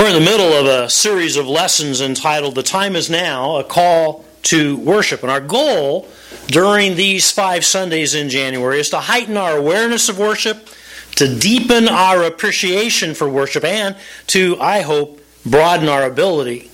We're 0.00 0.06
in 0.06 0.14
the 0.14 0.30
middle 0.30 0.54
of 0.54 0.64
a 0.64 0.88
series 0.88 1.36
of 1.36 1.46
lessons 1.46 2.00
entitled 2.00 2.54
The 2.54 2.62
Time 2.62 2.96
Is 2.96 3.10
Now, 3.10 3.58
a 3.58 3.64
call 3.64 4.24
to 4.44 4.78
worship. 4.78 5.22
And 5.22 5.30
our 5.30 5.42
goal 5.42 6.08
during 6.46 6.94
these 6.94 7.30
five 7.30 7.66
Sundays 7.66 8.14
in 8.14 8.30
January 8.30 8.80
is 8.80 8.88
to 8.90 8.96
heighten 8.96 9.36
our 9.36 9.58
awareness 9.58 10.08
of 10.08 10.18
worship, 10.18 10.70
to 11.16 11.38
deepen 11.38 11.86
our 11.86 12.22
appreciation 12.22 13.12
for 13.12 13.28
worship, 13.28 13.62
and 13.62 13.94
to, 14.28 14.56
I 14.58 14.80
hope, 14.80 15.20
broaden 15.44 15.90
our 15.90 16.04
ability 16.04 16.70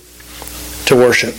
to 0.85 0.95
worship. 0.95 1.33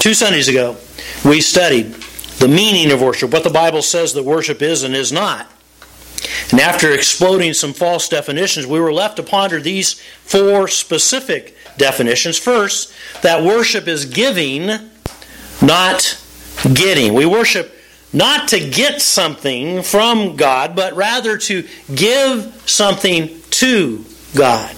Two 0.00 0.14
Sundays 0.14 0.48
ago, 0.48 0.76
we 1.24 1.40
studied 1.40 1.92
the 2.40 2.48
meaning 2.48 2.90
of 2.90 3.00
worship, 3.00 3.32
what 3.32 3.44
the 3.44 3.50
Bible 3.50 3.82
says 3.82 4.14
that 4.14 4.24
worship 4.24 4.60
is 4.60 4.82
and 4.82 4.96
is 4.96 5.12
not. 5.12 5.48
And 6.50 6.60
after 6.60 6.92
exploding 6.92 7.54
some 7.54 7.72
false 7.72 8.08
definitions, 8.08 8.66
we 8.66 8.80
were 8.80 8.92
left 8.92 9.16
to 9.16 9.22
ponder 9.22 9.60
these 9.60 10.00
four 10.24 10.68
specific 10.68 11.56
definitions. 11.76 12.38
First, 12.38 12.92
that 13.22 13.42
worship 13.42 13.88
is 13.88 14.04
giving, 14.04 14.68
not 15.60 16.18
getting. 16.74 17.14
We 17.14 17.26
worship 17.26 17.74
not 18.12 18.48
to 18.48 18.60
get 18.60 19.00
something 19.00 19.82
from 19.82 20.36
God, 20.36 20.76
but 20.76 20.94
rather 20.94 21.38
to 21.38 21.66
give 21.94 22.62
something 22.66 23.40
to 23.50 24.04
God. 24.36 24.76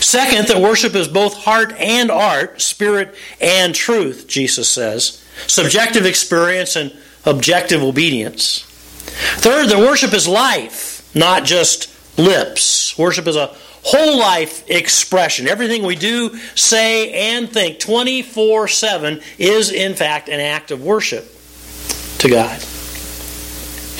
Second, 0.00 0.48
that 0.48 0.60
worship 0.60 0.94
is 0.94 1.08
both 1.08 1.34
heart 1.34 1.72
and 1.72 2.10
art, 2.10 2.60
spirit 2.60 3.14
and 3.40 3.74
truth, 3.74 4.26
Jesus 4.26 4.68
says, 4.68 5.22
subjective 5.46 6.06
experience 6.06 6.74
and 6.74 6.96
objective 7.24 7.82
obedience. 7.82 8.64
Third, 9.08 9.68
that 9.68 9.78
worship 9.78 10.12
is 10.12 10.28
life, 10.28 11.10
not 11.14 11.44
just 11.44 11.94
lips. 12.18 12.96
Worship 12.98 13.26
is 13.26 13.36
a 13.36 13.54
whole 13.82 14.18
life 14.18 14.68
expression. 14.68 15.48
Everything 15.48 15.82
we 15.82 15.96
do, 15.96 16.36
say, 16.54 17.34
and 17.34 17.50
think 17.50 17.78
24 17.78 18.68
7 18.68 19.20
is, 19.38 19.70
in 19.70 19.94
fact, 19.94 20.28
an 20.28 20.40
act 20.40 20.70
of 20.70 20.84
worship 20.84 21.24
to 22.18 22.28
God. 22.28 22.62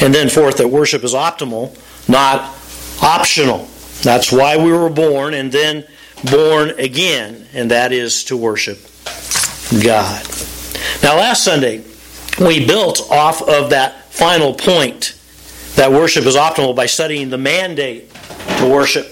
And 0.01 0.15
then, 0.15 0.29
fourth, 0.29 0.59
that 0.59 0.69
worship 0.69 1.03
is 1.05 1.15
optimal, 1.15 1.77
not 2.09 2.55
optional. 3.03 3.69
That's 4.03 4.31
why 4.31 4.57
we 4.57 4.71
were 4.71 4.91
born 4.91 5.35
and 5.35 5.51
then 5.51 5.85
born 6.31 6.71
again, 6.79 7.47
and 7.53 7.71
that 7.71 7.93
is 7.93 8.25
to 8.25 8.37
worship 8.37 8.79
God. 9.83 10.25
Now, 11.03 11.17
last 11.17 11.45
Sunday, 11.45 11.85
we 12.41 12.67
built 12.67 13.11
off 13.11 13.43
of 13.43 13.71
that 13.71 14.08
final 14.19 14.53
point 14.53 15.15
that 15.77 15.93
worship 15.93 16.27
is 16.27 16.35
optimal 16.35 16.75
by 16.75 16.87
studying 16.87 17.31
the 17.31 17.39
mandate 17.39 18.13
to 18.59 18.69
worship. 18.69 19.07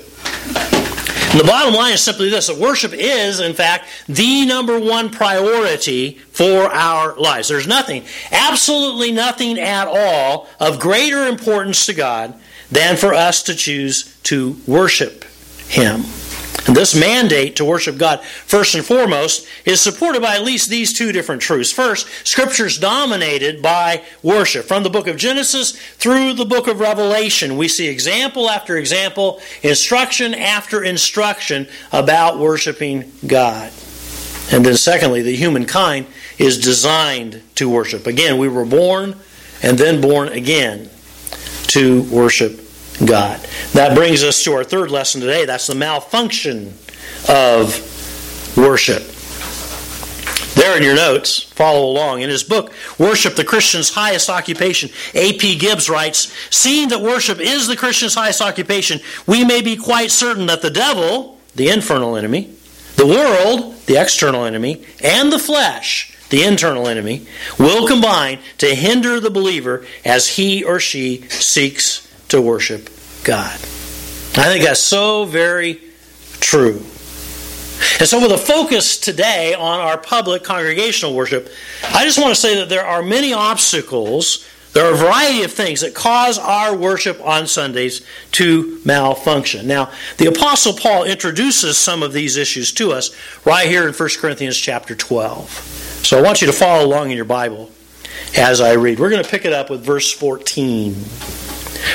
And 1.31 1.41
the 1.41 1.45
bottom 1.47 1.75
line 1.75 1.95
is 1.95 2.01
simply 2.01 2.29
this 2.29 2.49
that 2.49 2.59
worship 2.59 2.93
is, 2.93 3.39
in 3.39 3.55
fact, 3.55 3.87
the 4.09 4.45
number 4.47 4.81
one 4.81 5.11
priority 5.11 6.15
for 6.33 6.65
our 6.73 7.15
lives. 7.17 7.49
There's 7.49 7.69
nothing, 7.69 8.05
absolutely 8.33 9.13
nothing 9.13 9.61
at 9.61 9.87
all, 9.87 10.49
of 10.59 10.81
greater 10.81 11.27
importance 11.27 11.87
to 11.87 11.95
God 11.95 12.35
than 12.73 12.97
for 12.97 13.15
us 13.15 13.45
to 13.45 13.55
choose 13.55 14.17
to 14.25 14.57
worship 14.67 15.25
Him. 15.69 16.03
And 16.67 16.75
this 16.77 16.97
mandate 16.97 17.57
to 17.57 17.65
worship 17.65 17.97
God, 17.97 18.25
first 18.25 18.75
and 18.75 18.85
foremost, 18.85 19.47
is 19.65 19.81
supported 19.81 20.21
by 20.21 20.35
at 20.35 20.43
least 20.43 20.69
these 20.69 20.93
two 20.93 21.13
different 21.13 21.41
truths. 21.41 21.71
First, 21.71 22.09
Scripture 22.27 22.67
is 22.67 22.79
dominated 22.79 23.63
by 23.63 24.03
worship. 24.23 24.65
From 24.65 24.83
the 24.83 24.91
book 24.91 25.07
of 25.07 25.17
Genesis 25.17 25.73
through 25.95 26.35
the 26.35 26.45
book 26.45 26.67
of 26.67 26.81
Revelation, 26.81 27.57
we 27.57 27.69
see 27.69 27.87
example 27.87 28.51
after 28.51 28.77
example, 28.77 29.41
instruction 29.63 30.35
after 30.35 30.83
instruction 30.83 31.69
about 31.93 32.39
worshiping 32.39 33.13
God. 33.25 33.73
And 34.51 34.67
then, 34.67 34.77
secondly, 34.77 35.23
the 35.23 35.37
humankind 35.37 36.07
is 36.37 36.61
designed 36.61 37.43
to 37.57 37.69
worship. 37.69 38.09
Again, 38.09 38.39
we 38.39 38.49
were 38.49 38.65
born 38.65 39.17
and 39.63 39.79
then 39.79 40.01
born 40.01 40.29
again 40.29 40.91
to 41.69 42.03
worship 42.05 42.66
God. 43.05 43.41
That 43.73 43.95
brings 43.95 44.25
us 44.25 44.43
to 44.45 44.53
our 44.53 44.65
third 44.65 44.91
lesson 44.91 45.21
today. 45.21 45.45
That's 45.45 45.67
the 45.67 45.75
malfunction 45.75 46.75
of 47.29 48.57
worship. 48.57 49.03
There 50.55 50.75
in 50.75 50.83
your 50.83 50.95
notes, 50.95 51.43
follow 51.43 51.85
along. 51.85 52.23
In 52.23 52.31
his 52.31 52.43
book, 52.43 52.73
Worship, 52.99 53.37
the 53.37 53.45
Christian's 53.45 53.91
Highest 53.91 54.31
Occupation, 54.31 54.89
A.P. 55.15 55.59
Gibbs 55.59 55.91
writes 55.91 56.33
Seeing 56.49 56.89
that 56.89 57.03
worship 57.03 57.39
is 57.41 57.67
the 57.67 57.77
Christian's 57.77 58.15
highest 58.15 58.41
occupation, 58.41 59.01
we 59.27 59.45
may 59.45 59.61
be 59.61 59.77
quite 59.77 60.11
certain 60.11 60.47
that 60.47 60.63
the 60.63 60.71
devil, 60.71 61.39
the 61.55 61.69
infernal 61.69 62.17
enemy, 62.17 62.55
the 62.97 63.07
world, 63.07 63.75
the 63.85 64.01
external 64.01 64.45
enemy, 64.47 64.83
and 65.03 65.31
the 65.31 65.39
flesh, 65.39 66.17
the 66.31 66.43
internal 66.43 66.89
enemy, 66.89 67.27
will 67.59 67.87
combine 67.87 68.39
to 68.57 68.75
hinder 68.75 69.21
the 69.21 69.31
believer 69.31 69.85
as 70.07 70.27
he 70.27 70.65
or 70.65 70.81
she 70.81 71.29
seeks 71.29 72.06
to 72.29 72.41
worship 72.41 72.91
God. 73.25 73.55
I 74.39 74.49
think 74.49 74.65
that's 74.65 74.83
so 74.83 75.25
very 75.25 75.81
true. 76.41 76.83
And 77.99 78.09
so, 78.09 78.21
with 78.21 78.33
a 78.33 78.39
focus 78.39 78.99
today 78.99 79.55
on 79.55 79.81
our 79.81 79.99
public 79.99 80.45
congregational 80.45 81.15
worship, 81.15 81.51
I 81.85 82.05
just 82.05 82.19
want 82.19 82.35
to 82.35 82.41
say 82.41 82.57
that 82.57 82.69
there 82.69 82.85
are 82.85 83.03
many 83.03 83.33
obstacles, 83.33 84.47
there 84.73 84.87
are 84.87 84.95
a 84.95 84.97
variety 84.97 85.43
of 85.43 85.53
things 85.53 85.81
that 85.81 85.95
cause 85.95 86.39
our 86.39 86.77
worship 86.77 87.21
on 87.23 87.47
Sundays 87.47 88.07
to 88.33 88.81
malfunction. 88.85 89.67
Now, 89.67 89.91
the 90.19 90.27
Apostle 90.27 90.75
Paul 90.75 91.05
introduces 91.05 91.79
some 91.79 92.03
of 92.03 92.13
these 92.13 92.37
issues 92.37 92.73
to 92.73 92.93
us 92.93 93.11
right 93.47 93.67
here 93.67 93.89
in 93.89 93.95
1 93.95 94.09
Corinthians 94.19 94.57
chapter 94.57 94.95
12. 94.95 95.51
So, 96.03 96.19
I 96.19 96.23
want 96.23 96.41
you 96.41 96.47
to 96.47 96.53
follow 96.53 96.85
along 96.85 97.11
in 97.11 97.17
your 97.17 97.25
Bible 97.25 97.71
as 98.37 98.61
I 98.61 98.73
read. 98.75 98.99
We're 98.99 99.11
going 99.11 99.25
to 99.25 99.31
pick 99.31 99.45
it 99.45 99.53
up 99.53 99.71
with 99.71 99.85
verse 99.85 100.13
14. 100.13 100.95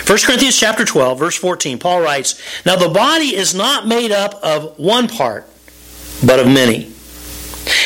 1 0.05 0.17
Corinthians 0.25 0.59
chapter 0.59 0.85
12, 0.85 1.19
verse 1.19 1.35
14, 1.37 1.79
Paul 1.79 2.01
writes, 2.01 2.41
Now 2.65 2.75
the 2.75 2.89
body 2.89 3.35
is 3.35 3.55
not 3.55 3.87
made 3.87 4.11
up 4.11 4.35
of 4.43 4.77
one 4.77 5.07
part, 5.07 5.47
but 6.25 6.39
of 6.39 6.47
many. 6.47 6.91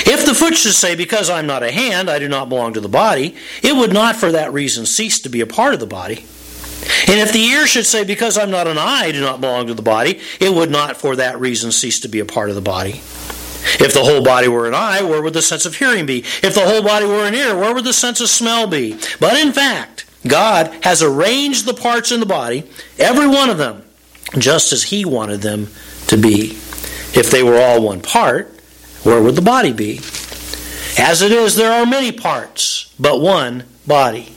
If 0.08 0.26
the 0.26 0.34
foot 0.34 0.56
should 0.56 0.74
say, 0.74 0.96
Because 0.96 1.30
I'm 1.30 1.48
not 1.48 1.64
a 1.64 1.72
hand, 1.72 2.10
I 2.10 2.20
do 2.20 2.28
not 2.28 2.50
belong 2.50 2.74
to 2.74 2.82
the 2.82 2.90
body, 2.90 3.36
it 3.62 3.76
would 3.76 3.94
not 3.94 4.16
for 4.16 4.32
that 4.32 4.54
reason 4.54 4.86
cease 4.86 5.20
to 5.22 5.30
be 5.30 5.42
a 5.42 5.48
part 5.48 5.74
of 5.74 5.80
the 5.80 5.88
body. 5.88 6.26
And 7.08 7.20
if 7.20 7.34
the 7.34 7.44
ear 7.44 7.68
should 7.68 7.86
say, 7.86 8.04
Because 8.04 8.38
I'm 8.38 8.52
not 8.52 8.68
an 8.68 8.78
eye, 8.78 9.06
I 9.06 9.12
do 9.12 9.22
not 9.22 9.42
belong 9.42 9.68
to 9.68 9.74
the 9.74 9.82
body, 9.82 10.20
it 10.40 10.54
would 10.54 10.72
not 10.72 10.98
for 10.98 11.16
that 11.16 11.40
reason 11.40 11.72
cease 11.72 12.00
to 12.02 12.08
be 12.08 12.20
a 12.20 12.26
part 12.26 12.50
of 12.50 12.56
the 12.56 12.62
body. 12.62 13.02
If 13.80 13.94
the 13.94 14.04
whole 14.04 14.24
body 14.24 14.48
were 14.48 14.68
an 14.68 14.76
eye, 14.76 15.02
where 15.02 15.22
would 15.22 15.34
the 15.34 15.42
sense 15.42 15.66
of 15.66 15.76
hearing 15.76 16.06
be? 16.06 16.20
If 16.20 16.54
the 16.54 16.66
whole 16.66 16.84
body 16.84 17.06
were 17.06 17.26
an 17.26 17.34
ear, 17.34 17.58
where 17.58 17.74
would 17.74 17.84
the 17.84 17.94
sense 17.94 18.22
of 18.22 18.30
smell 18.30 18.68
be? 18.68 18.98
But 19.20 19.38
in 19.38 19.52
fact, 19.52 20.05
God 20.28 20.76
has 20.84 21.04
arranged 21.04 21.66
the 21.66 21.74
parts 21.74 22.12
in 22.12 22.20
the 22.20 22.26
body, 22.26 22.64
every 22.98 23.28
one 23.28 23.50
of 23.50 23.58
them, 23.58 23.84
just 24.38 24.74
as 24.74 24.84
He 24.84 25.06
wanted 25.06 25.42
them 25.42 25.68
to 26.08 26.18
be. 26.18 26.52
If 27.18 27.32
they 27.32 27.44
were 27.44 27.58
all 27.58 27.82
one 27.82 28.02
part, 28.02 28.52
where 29.04 29.22
would 29.22 29.36
the 29.36 29.42
body 29.42 29.72
be? 29.72 30.00
As 30.98 31.22
it 31.22 31.32
is, 31.32 31.56
there 31.56 31.72
are 31.72 31.86
many 31.86 32.12
parts, 32.12 32.94
but 33.00 33.22
one 33.22 33.66
body. 33.86 34.34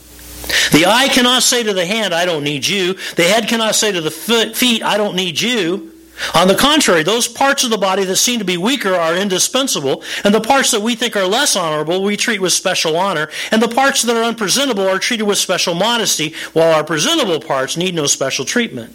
The 0.73 0.87
eye 0.87 1.09
cannot 1.09 1.43
say 1.43 1.63
to 1.63 1.73
the 1.73 1.87
hand, 1.87 2.15
I 2.15 2.25
don't 2.25 2.45
need 2.45 2.67
you. 2.67 2.95
The 3.17 3.25
head 3.25 3.49
cannot 3.49 3.75
say 3.75 3.93
to 3.93 4.01
the 4.01 4.11
feet, 4.11 4.83
I 4.83 4.97
don't 4.97 5.15
need 5.17 5.41
you. 5.41 5.93
On 6.35 6.49
the 6.49 6.55
contrary, 6.55 7.03
those 7.03 7.29
parts 7.29 7.65
of 7.65 7.71
the 7.71 7.79
body 7.79 8.05
that 8.05 8.17
seem 8.17 8.39
to 8.39 8.45
be 8.45 8.57
weaker 8.57 8.95
are 8.95 9.15
indispensable, 9.15 10.03
and 10.25 10.35
the 10.35 10.41
parts 10.41 10.71
that 10.71 10.83
we 10.83 10.95
think 10.95 11.17
are 11.17 11.27
less 11.27 11.57
honorable 11.57 12.03
we 12.03 12.17
treat 12.17 12.41
with 12.41 12.53
special 12.53 12.97
honor, 12.97 13.29
and 13.51 13.63
the 13.63 13.69
parts 13.69 14.03
that 14.03 14.17
are 14.17 14.25
unpresentable 14.25 14.89
are 14.89 14.99
treated 14.99 15.25
with 15.25 15.39
special 15.39 15.75
modesty, 15.75 16.35
while 16.53 16.73
our 16.73 16.85
presentable 16.85 17.41
parts 17.41 17.77
need 17.77 17.95
no 17.95 18.07
special 18.07 18.45
treatment. 18.45 18.95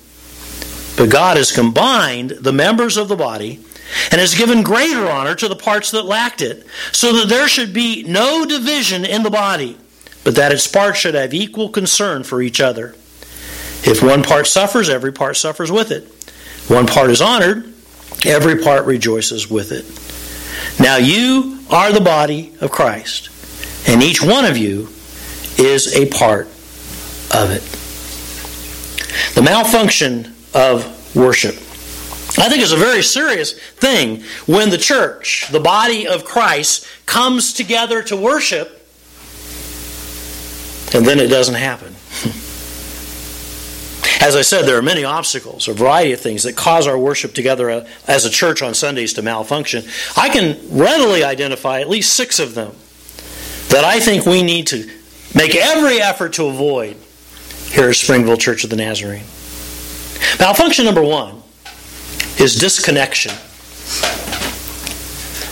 But 0.97 1.09
God 1.09 1.37
has 1.37 1.51
combined 1.51 2.31
the 2.31 2.53
members 2.53 2.97
of 2.97 3.07
the 3.07 3.15
body 3.15 3.63
and 4.11 4.19
has 4.19 4.35
given 4.35 4.63
greater 4.63 5.09
honor 5.09 5.35
to 5.35 5.47
the 5.47 5.55
parts 5.55 5.91
that 5.91 6.05
lacked 6.05 6.41
it, 6.41 6.65
so 6.91 7.13
that 7.13 7.29
there 7.29 7.47
should 7.47 7.73
be 7.73 8.03
no 8.03 8.45
division 8.45 9.05
in 9.05 9.23
the 9.23 9.29
body, 9.29 9.77
but 10.23 10.35
that 10.35 10.51
its 10.51 10.67
parts 10.67 10.99
should 10.99 11.15
have 11.15 11.33
equal 11.33 11.69
concern 11.69 12.23
for 12.23 12.41
each 12.41 12.59
other. 12.59 12.95
If 13.85 14.01
one 14.01 14.23
part 14.23 14.47
suffers, 14.47 14.89
every 14.89 15.11
part 15.11 15.35
suffers 15.35 15.71
with 15.71 15.91
it. 15.91 16.09
One 16.67 16.87
part 16.87 17.09
is 17.11 17.21
honored, 17.21 17.73
every 18.25 18.63
part 18.63 18.85
rejoices 18.85 19.49
with 19.49 19.71
it. 19.71 19.85
Now 20.81 20.97
you 20.97 21.59
are 21.69 21.91
the 21.91 22.01
body 22.01 22.53
of 22.61 22.71
Christ, 22.71 23.29
and 23.87 24.01
each 24.01 24.23
one 24.23 24.45
of 24.45 24.57
you 24.57 24.89
is 25.57 25.95
a 25.95 26.05
part 26.07 26.47
of 27.33 27.51
it. 27.51 27.63
The 29.35 29.41
malfunction 29.41 30.33
of 30.53 31.15
worship. 31.15 31.55
I 32.35 32.49
think 32.49 32.63
is 32.63 32.71
a 32.71 32.77
very 32.77 33.03
serious 33.03 33.53
thing 33.53 34.23
when 34.47 34.71
the 34.71 34.77
church, 34.77 35.47
the 35.51 35.59
body 35.59 36.07
of 36.07 36.25
Christ, 36.25 36.87
comes 37.05 37.53
together 37.53 38.01
to 38.03 38.17
worship 38.17 38.83
and 40.93 41.05
then 41.05 41.19
it 41.19 41.27
doesn't 41.27 41.55
happen. 41.55 41.95
As 44.23 44.37
I 44.37 44.41
said, 44.41 44.61
there 44.61 44.77
are 44.77 44.81
many 44.81 45.03
obstacles, 45.03 45.67
a 45.67 45.73
variety 45.73 46.13
of 46.13 46.21
things 46.21 46.43
that 46.43 46.55
cause 46.55 46.87
our 46.87 46.97
worship 46.97 47.33
together 47.33 47.69
uh, 47.69 47.87
as 48.07 48.23
a 48.23 48.29
church 48.29 48.61
on 48.61 48.73
Sundays 48.73 49.11
to 49.15 49.21
malfunction. 49.21 49.83
I 50.15 50.29
can 50.29 50.57
readily 50.71 51.25
identify 51.25 51.81
at 51.81 51.89
least 51.89 52.15
six 52.15 52.39
of 52.39 52.55
them 52.55 52.73
that 53.67 53.83
I 53.83 53.99
think 53.99 54.25
we 54.25 54.41
need 54.41 54.67
to 54.67 54.89
make 55.35 55.57
every 55.57 55.99
effort 55.99 56.31
to 56.33 56.45
avoid 56.45 56.95
here 57.65 57.89
at 57.89 57.97
Springville 57.97 58.37
Church 58.37 58.63
of 58.63 58.69
the 58.69 58.77
Nazarene. 58.77 59.25
Malfunction 60.39 60.85
number 60.85 61.03
one 61.03 61.43
is 62.39 62.55
disconnection. 62.55 63.33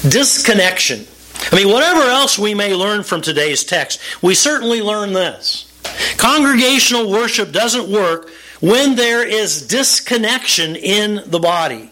Disconnection. 0.10 1.06
I 1.52 1.58
mean, 1.58 1.68
whatever 1.68 2.04
else 2.04 2.40
we 2.40 2.54
may 2.54 2.74
learn 2.74 3.04
from 3.04 3.22
today's 3.22 3.66
text, 3.66 4.00
we 4.22 4.34
certainly 4.34 4.82
learn 4.82 5.12
this. 5.12 5.70
Congregational 6.16 7.12
worship 7.12 7.52
doesn't 7.52 7.92
work 7.92 8.30
when 8.62 8.96
there 8.96 9.28
is 9.28 9.68
disconnection 9.68 10.76
in 10.76 11.22
the 11.26 11.40
body. 11.40 11.92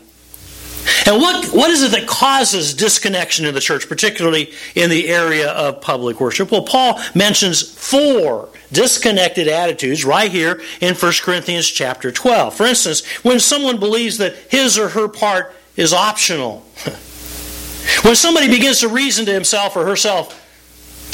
And 1.05 1.19
what, 1.21 1.47
what 1.53 1.69
is 1.69 1.83
it 1.83 1.91
that 1.91 2.07
causes 2.07 2.73
disconnection 2.73 3.45
in 3.45 3.53
the 3.53 3.59
church, 3.59 3.89
particularly 3.89 4.51
in 4.75 4.89
the 4.89 5.09
area 5.09 5.49
of 5.51 5.81
public 5.81 6.19
worship? 6.19 6.51
Well, 6.51 6.63
Paul 6.63 6.99
mentions 7.13 7.61
four 7.61 8.49
disconnected 8.71 9.47
attitudes 9.47 10.05
right 10.05 10.31
here 10.31 10.61
in 10.79 10.95
1 10.95 11.13
Corinthians 11.21 11.67
chapter 11.67 12.11
12. 12.11 12.55
For 12.55 12.65
instance, 12.65 13.05
when 13.23 13.39
someone 13.39 13.79
believes 13.79 14.17
that 14.19 14.35
his 14.49 14.77
or 14.77 14.89
her 14.89 15.07
part 15.07 15.53
is 15.75 15.93
optional, 15.93 16.59
when 18.03 18.15
somebody 18.15 18.47
begins 18.47 18.79
to 18.79 18.87
reason 18.87 19.25
to 19.25 19.33
himself 19.33 19.75
or 19.75 19.85
herself, 19.85 20.45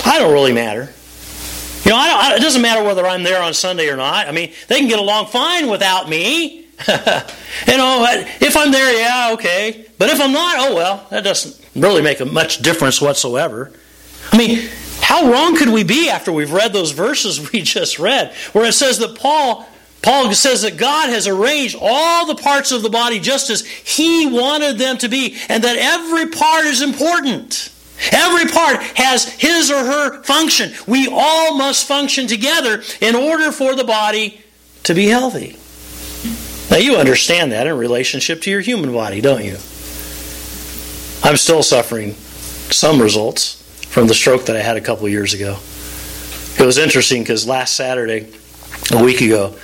I 0.05 0.19
don't 0.19 0.33
really 0.33 0.53
matter. 0.53 0.93
You 1.85 1.91
know, 1.91 1.97
I 1.97 2.31
I, 2.31 2.35
it 2.35 2.41
doesn't 2.41 2.61
matter 2.61 2.83
whether 2.83 3.05
I'm 3.05 3.23
there 3.23 3.41
on 3.41 3.53
Sunday 3.53 3.89
or 3.89 3.95
not. 3.95 4.27
I 4.27 4.31
mean, 4.31 4.51
they 4.67 4.79
can 4.79 4.87
get 4.87 4.99
along 4.99 5.27
fine 5.27 5.69
without 5.69 6.09
me. 6.09 6.65
you 6.87 7.77
know, 7.77 8.05
if 8.41 8.57
I'm 8.57 8.71
there, 8.71 8.99
yeah, 8.99 9.33
okay. 9.33 9.85
But 9.97 10.09
if 10.09 10.19
I'm 10.19 10.33
not, 10.33 10.55
oh 10.57 10.75
well, 10.75 11.07
that 11.11 11.23
doesn't 11.23 11.63
really 11.75 12.01
make 12.01 12.19
a 12.19 12.25
much 12.25 12.59
difference 12.59 12.99
whatsoever. 12.99 13.71
I 14.31 14.37
mean, 14.37 14.67
how 15.01 15.31
wrong 15.31 15.55
could 15.55 15.69
we 15.69 15.83
be 15.83 16.09
after 16.09 16.31
we've 16.31 16.51
read 16.51 16.73
those 16.73 16.91
verses 16.91 17.51
we 17.53 17.61
just 17.61 17.99
read, 17.99 18.33
where 18.53 18.65
it 18.65 18.73
says 18.73 18.97
that 18.99 19.15
Paul 19.17 19.65
Paul 20.01 20.31
says 20.33 20.61
that 20.61 20.77
God 20.77 21.09
has 21.09 21.27
arranged 21.27 21.75
all 21.79 22.27
the 22.27 22.35
parts 22.35 22.71
of 22.71 22.83
the 22.83 22.89
body 22.89 23.19
just 23.19 23.49
as 23.49 23.65
He 23.65 24.27
wanted 24.27 24.77
them 24.77 24.97
to 24.99 25.07
be, 25.07 25.37
and 25.49 25.63
that 25.63 25.77
every 25.77 26.27
part 26.27 26.65
is 26.65 26.81
important. 26.81 27.71
Every 28.11 28.45
part 28.45 28.81
has 28.97 29.27
his 29.29 29.71
or 29.71 29.83
her 29.83 30.23
function. 30.23 30.73
We 30.87 31.07
all 31.11 31.57
must 31.57 31.87
function 31.87 32.27
together 32.27 32.83
in 33.01 33.15
order 33.15 33.51
for 33.51 33.75
the 33.75 33.83
body 33.83 34.41
to 34.83 34.93
be 34.93 35.07
healthy. 35.07 35.57
Now, 36.69 36.77
you 36.77 36.97
understand 36.97 37.51
that 37.51 37.67
in 37.67 37.77
relationship 37.77 38.41
to 38.41 38.51
your 38.51 38.61
human 38.61 38.91
body, 38.91 39.21
don't 39.21 39.43
you? 39.43 39.57
I'm 41.23 41.37
still 41.37 41.63
suffering 41.63 42.13
some 42.71 43.01
results 43.01 43.61
from 43.87 44.07
the 44.07 44.13
stroke 44.13 44.45
that 44.45 44.55
I 44.55 44.61
had 44.61 44.75
a 44.77 44.81
couple 44.81 45.07
years 45.07 45.33
ago. 45.33 45.57
It 46.59 46.65
was 46.65 46.77
interesting 46.77 47.21
because 47.21 47.47
last 47.47 47.75
Saturday, 47.75 48.31
a 48.91 49.03
week 49.03 49.21
ago, 49.21 49.55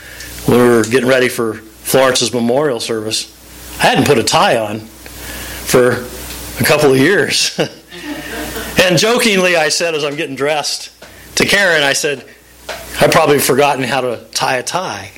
we 0.47 0.57
were 0.57 0.83
getting 0.83 1.07
ready 1.07 1.29
for 1.29 1.55
Florence's 1.55 2.33
memorial 2.33 2.79
service. 2.79 3.37
I 3.79 3.87
hadn't 3.87 4.05
put 4.05 4.17
a 4.17 4.23
tie 4.23 4.57
on 4.57 4.79
for 4.79 6.05
a 6.59 6.63
couple 6.63 6.91
of 6.91 6.97
years. 6.97 7.59
and 8.79 8.97
jokingly, 8.97 9.55
I 9.55 9.69
said 9.69 9.95
as 9.95 10.03
I'm 10.03 10.15
getting 10.15 10.35
dressed 10.35 10.91
to 11.35 11.45
Karen, 11.45 11.83
I 11.83 11.93
said, 11.93 12.25
I've 12.99 13.11
probably 13.11 13.39
forgotten 13.39 13.83
how 13.83 14.01
to 14.01 14.25
tie 14.33 14.57
a 14.57 14.63
tie. 14.63 15.11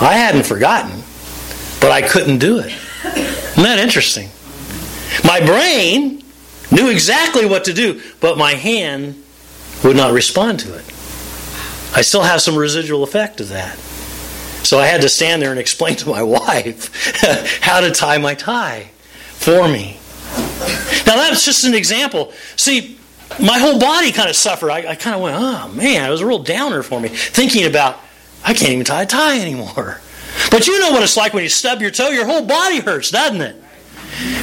I 0.00 0.14
hadn't 0.14 0.44
forgotten, 0.44 1.02
but 1.80 1.90
I 1.90 2.02
couldn't 2.02 2.38
do 2.38 2.58
it. 2.58 2.72
Isn't 3.04 3.62
that 3.62 3.78
interesting? 3.78 4.28
My 5.24 5.40
brain 5.40 6.22
knew 6.70 6.90
exactly 6.90 7.46
what 7.46 7.64
to 7.64 7.72
do, 7.72 8.02
but 8.20 8.36
my 8.36 8.52
hand 8.52 9.22
would 9.84 9.96
not 9.96 10.12
respond 10.12 10.60
to 10.60 10.74
it. 10.74 10.84
I 11.94 12.02
still 12.02 12.22
have 12.22 12.42
some 12.42 12.56
residual 12.56 13.02
effect 13.02 13.40
of 13.40 13.48
that. 13.48 13.78
So 14.66 14.78
I 14.78 14.86
had 14.86 15.00
to 15.02 15.08
stand 15.08 15.40
there 15.40 15.50
and 15.50 15.60
explain 15.60 15.96
to 15.96 16.08
my 16.08 16.22
wife 16.22 16.90
how 17.62 17.80
to 17.80 17.90
tie 17.90 18.18
my 18.18 18.34
tie 18.34 18.90
for 19.32 19.68
me. 19.68 19.98
Now 21.06 21.16
that's 21.16 21.44
just 21.44 21.64
an 21.64 21.74
example. 21.74 22.32
See, 22.56 22.98
my 23.40 23.58
whole 23.58 23.78
body 23.78 24.12
kind 24.12 24.28
of 24.28 24.36
suffered. 24.36 24.70
I, 24.70 24.90
I 24.90 24.94
kind 24.94 25.16
of 25.16 25.22
went, 25.22 25.36
oh 25.38 25.68
man, 25.68 26.06
it 26.06 26.10
was 26.10 26.20
a 26.20 26.26
real 26.26 26.42
downer 26.42 26.82
for 26.82 27.00
me, 27.00 27.08
thinking 27.08 27.66
about 27.66 27.98
I 28.44 28.54
can't 28.54 28.72
even 28.72 28.84
tie 28.84 29.02
a 29.02 29.06
tie 29.06 29.40
anymore. 29.40 30.00
But 30.50 30.66
you 30.66 30.78
know 30.78 30.92
what 30.92 31.02
it's 31.02 31.16
like 31.16 31.34
when 31.34 31.42
you 31.42 31.48
stub 31.48 31.80
your 31.80 31.90
toe, 31.90 32.10
your 32.10 32.26
whole 32.26 32.44
body 32.44 32.80
hurts, 32.80 33.10
doesn't 33.10 33.40
it? 33.40 33.56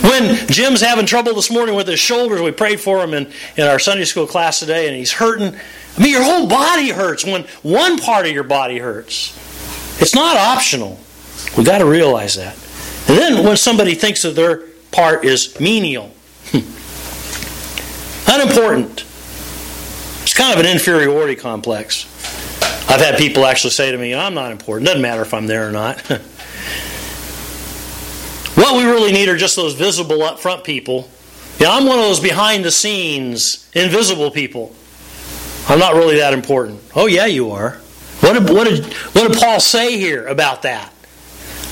When 0.02 0.36
Jim's 0.48 0.82
having 0.82 1.06
trouble 1.06 1.34
this 1.34 1.50
morning 1.50 1.76
with 1.76 1.88
his 1.88 2.00
shoulders, 2.00 2.42
we 2.42 2.52
prayed 2.52 2.82
for 2.82 3.02
him 3.04 3.14
in, 3.14 3.32
in 3.56 3.66
our 3.66 3.80
Sunday 3.80 4.04
school 4.06 4.28
class 4.28 4.60
today, 4.60 4.88
and 4.88 4.96
he's 4.96 5.14
hurting. 5.14 5.56
I 5.98 6.02
mean, 6.02 6.12
your 6.12 6.24
whole 6.24 6.48
body 6.48 6.90
hurts 6.90 7.24
when 7.24 7.44
one 7.62 7.98
part 7.98 8.26
of 8.26 8.34
your 8.34 8.44
body 8.44 8.78
hurts. 8.78 9.32
It's 10.02 10.14
not 10.14 10.36
optional. 10.36 11.00
We've 11.56 11.66
got 11.66 11.78
to 11.78 11.86
realize 11.86 12.36
that. 12.36 12.58
And 13.08 13.18
then 13.18 13.46
when 13.46 13.58
somebody 13.58 13.96
thinks 13.96 14.24
that 14.24 14.36
their 14.36 14.64
part 14.94 15.26
is 15.26 15.60
menial, 15.60 16.12
hmm. 16.52 16.60
unimportant, 18.32 19.04
it's 20.24 20.34
kind 20.34 20.54
of 20.54 20.60
an 20.66 20.72
inferiority 20.72 21.36
complex. 21.36 22.06
I've 22.90 23.02
had 23.02 23.18
people 23.18 23.46
actually 23.46 23.72
say 23.72 23.92
to 23.92 23.98
me, 23.98 24.14
I'm 24.16 24.34
not 24.34 24.52
important. 24.52 24.86
Doesn't 24.88 25.02
matter 25.02 25.22
if 25.22 25.34
I'm 25.34 25.48
there 25.48 25.68
or 25.68 25.72
not. 25.72 26.00
what 28.56 28.78
we 28.78 28.84
really 28.84 29.12
need 29.12 29.30
are 29.30 29.38
just 29.38 29.56
those 29.56 29.74
visible 29.74 30.22
up 30.24 30.40
front 30.40 30.64
people. 30.64 31.10
Yeah, 31.60 31.72
I'm 31.72 31.86
one 31.86 31.98
of 31.98 32.06
those 32.06 32.20
behind 32.20 32.64
the 32.64 32.72
scenes, 32.72 33.70
invisible 33.74 34.32
people. 34.32 34.76
I'm 35.68 35.80
not 35.80 35.96
really 35.96 36.18
that 36.18 36.34
important. 36.34 36.82
Oh, 36.96 37.08
yeah, 37.08 37.26
you 37.26 37.52
are. 37.52 37.80
What 38.20 38.34
did, 38.34 38.50
what 38.50 38.68
did, 38.68 38.86
what 39.14 39.32
did 39.32 39.40
Paul 39.40 39.60
say 39.60 39.98
here 39.98 40.28
about 40.28 40.62
that? 40.62 40.93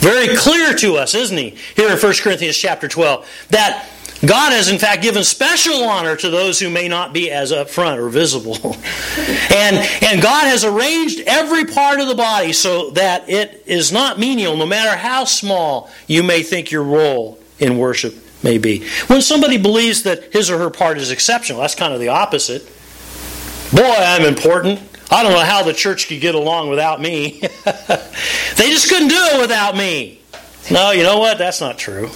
Very 0.01 0.36
clear 0.36 0.74
to 0.77 0.95
us, 0.95 1.13
isn't 1.13 1.38
he? 1.38 1.56
Here 1.75 1.89
in 1.89 1.98
1 1.98 2.13
Corinthians 2.21 2.57
chapter 2.57 2.88
12. 2.88 3.27
That 3.50 3.88
God 4.25 4.51
has, 4.51 4.68
in 4.68 4.80
fact, 4.80 5.03
given 5.03 5.24
special 5.24 5.83
honor 5.83 6.15
to 6.15 6.30
those 6.30 6.59
who 6.59 6.71
may 6.71 6.88
not 6.88 7.13
be 7.13 7.30
as 7.30 7.51
upfront 7.51 7.98
or 7.98 8.09
visible. 8.09 8.56
and, 9.53 9.77
and 10.03 10.21
God 10.21 10.45
has 10.45 10.63
arranged 10.63 11.21
every 11.27 11.65
part 11.65 12.00
of 12.00 12.07
the 12.07 12.15
body 12.15 12.51
so 12.51 12.89
that 12.92 13.30
it 13.30 13.63
is 13.68 13.92
not 13.92 14.18
menial, 14.18 14.57
no 14.57 14.65
matter 14.65 14.98
how 14.98 15.25
small 15.25 15.89
you 16.07 16.24
may 16.24 16.42
think 16.42 16.71
your 16.71 16.83
role 16.83 17.39
in 17.59 17.77
worship 17.77 18.15
may 18.43 18.58
be. 18.58 18.88
When 19.05 19.22
somebody 19.22 19.58
believes 19.58 20.01
that 20.03 20.34
his 20.34 20.50
or 20.50 20.58
her 20.58 20.72
part 20.72 20.98
is 20.98 21.12
exceptional, 21.12 21.62
that's 21.62 21.75
kind 21.75 21.93
of 21.93 22.00
the 22.00 22.10
opposite. 22.10 22.65
Boy, 23.72 23.96
I'm 23.98 24.25
important. 24.25 24.79
I 25.12 25.24
don't 25.24 25.34
know 25.34 25.39
how 25.39 25.62
the 25.62 25.74
church 25.74 26.08
could 26.08 26.22
get 26.22 26.36
along 26.36 26.70
without 26.70 27.01
me. 27.01 27.41
they 27.41 28.70
just 28.70 28.89
couldn't 28.89 29.10
do 29.10 29.18
it 29.18 29.41
without 29.41 29.75
me. 29.75 30.22
No, 30.72 30.91
you 30.91 31.03
know 31.03 31.20
what? 31.20 31.38
That's 31.38 31.60
not 31.60 31.77
true. 31.77 32.10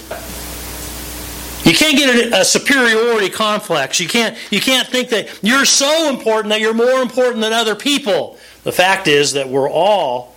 You 1.64 1.74
can't 1.74 1.96
get 1.96 2.32
a, 2.32 2.44
superiority 2.44 3.28
complex. 3.28 3.98
You 4.00 4.08
can't, 4.08 4.36
you 4.52 4.60
can't 4.60 4.88
think 4.88 5.10
that 5.10 5.40
you're 5.42 5.64
so 5.64 6.08
important 6.08 6.50
that 6.50 6.60
you're 6.60 6.72
more 6.72 7.02
important 7.02 7.42
than 7.42 7.52
other 7.52 7.74
people. 7.74 8.38
The 8.62 8.72
fact 8.72 9.08
is 9.08 9.32
that 9.32 9.48
we're 9.48 9.68
all 9.68 10.34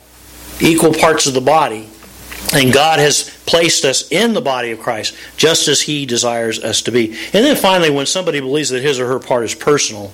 equal 0.59 0.93
parts 0.93 1.27
of 1.27 1.33
the 1.33 1.41
body. 1.41 1.87
And 2.51 2.73
God 2.73 2.99
has 2.99 3.29
placed 3.45 3.85
us 3.85 4.11
in 4.11 4.33
the 4.33 4.41
body 4.41 4.71
of 4.71 4.79
Christ 4.79 5.15
just 5.37 5.67
as 5.67 5.81
He 5.81 6.05
desires 6.07 6.61
us 6.63 6.81
to 6.83 6.91
be. 6.91 7.11
And 7.11 7.45
then 7.45 7.55
finally, 7.55 7.91
when 7.91 8.07
somebody 8.07 8.39
believes 8.39 8.69
that 8.69 8.81
his 8.81 8.99
or 8.99 9.07
her 9.07 9.19
part 9.19 9.43
is 9.43 9.53
personal, 9.53 10.11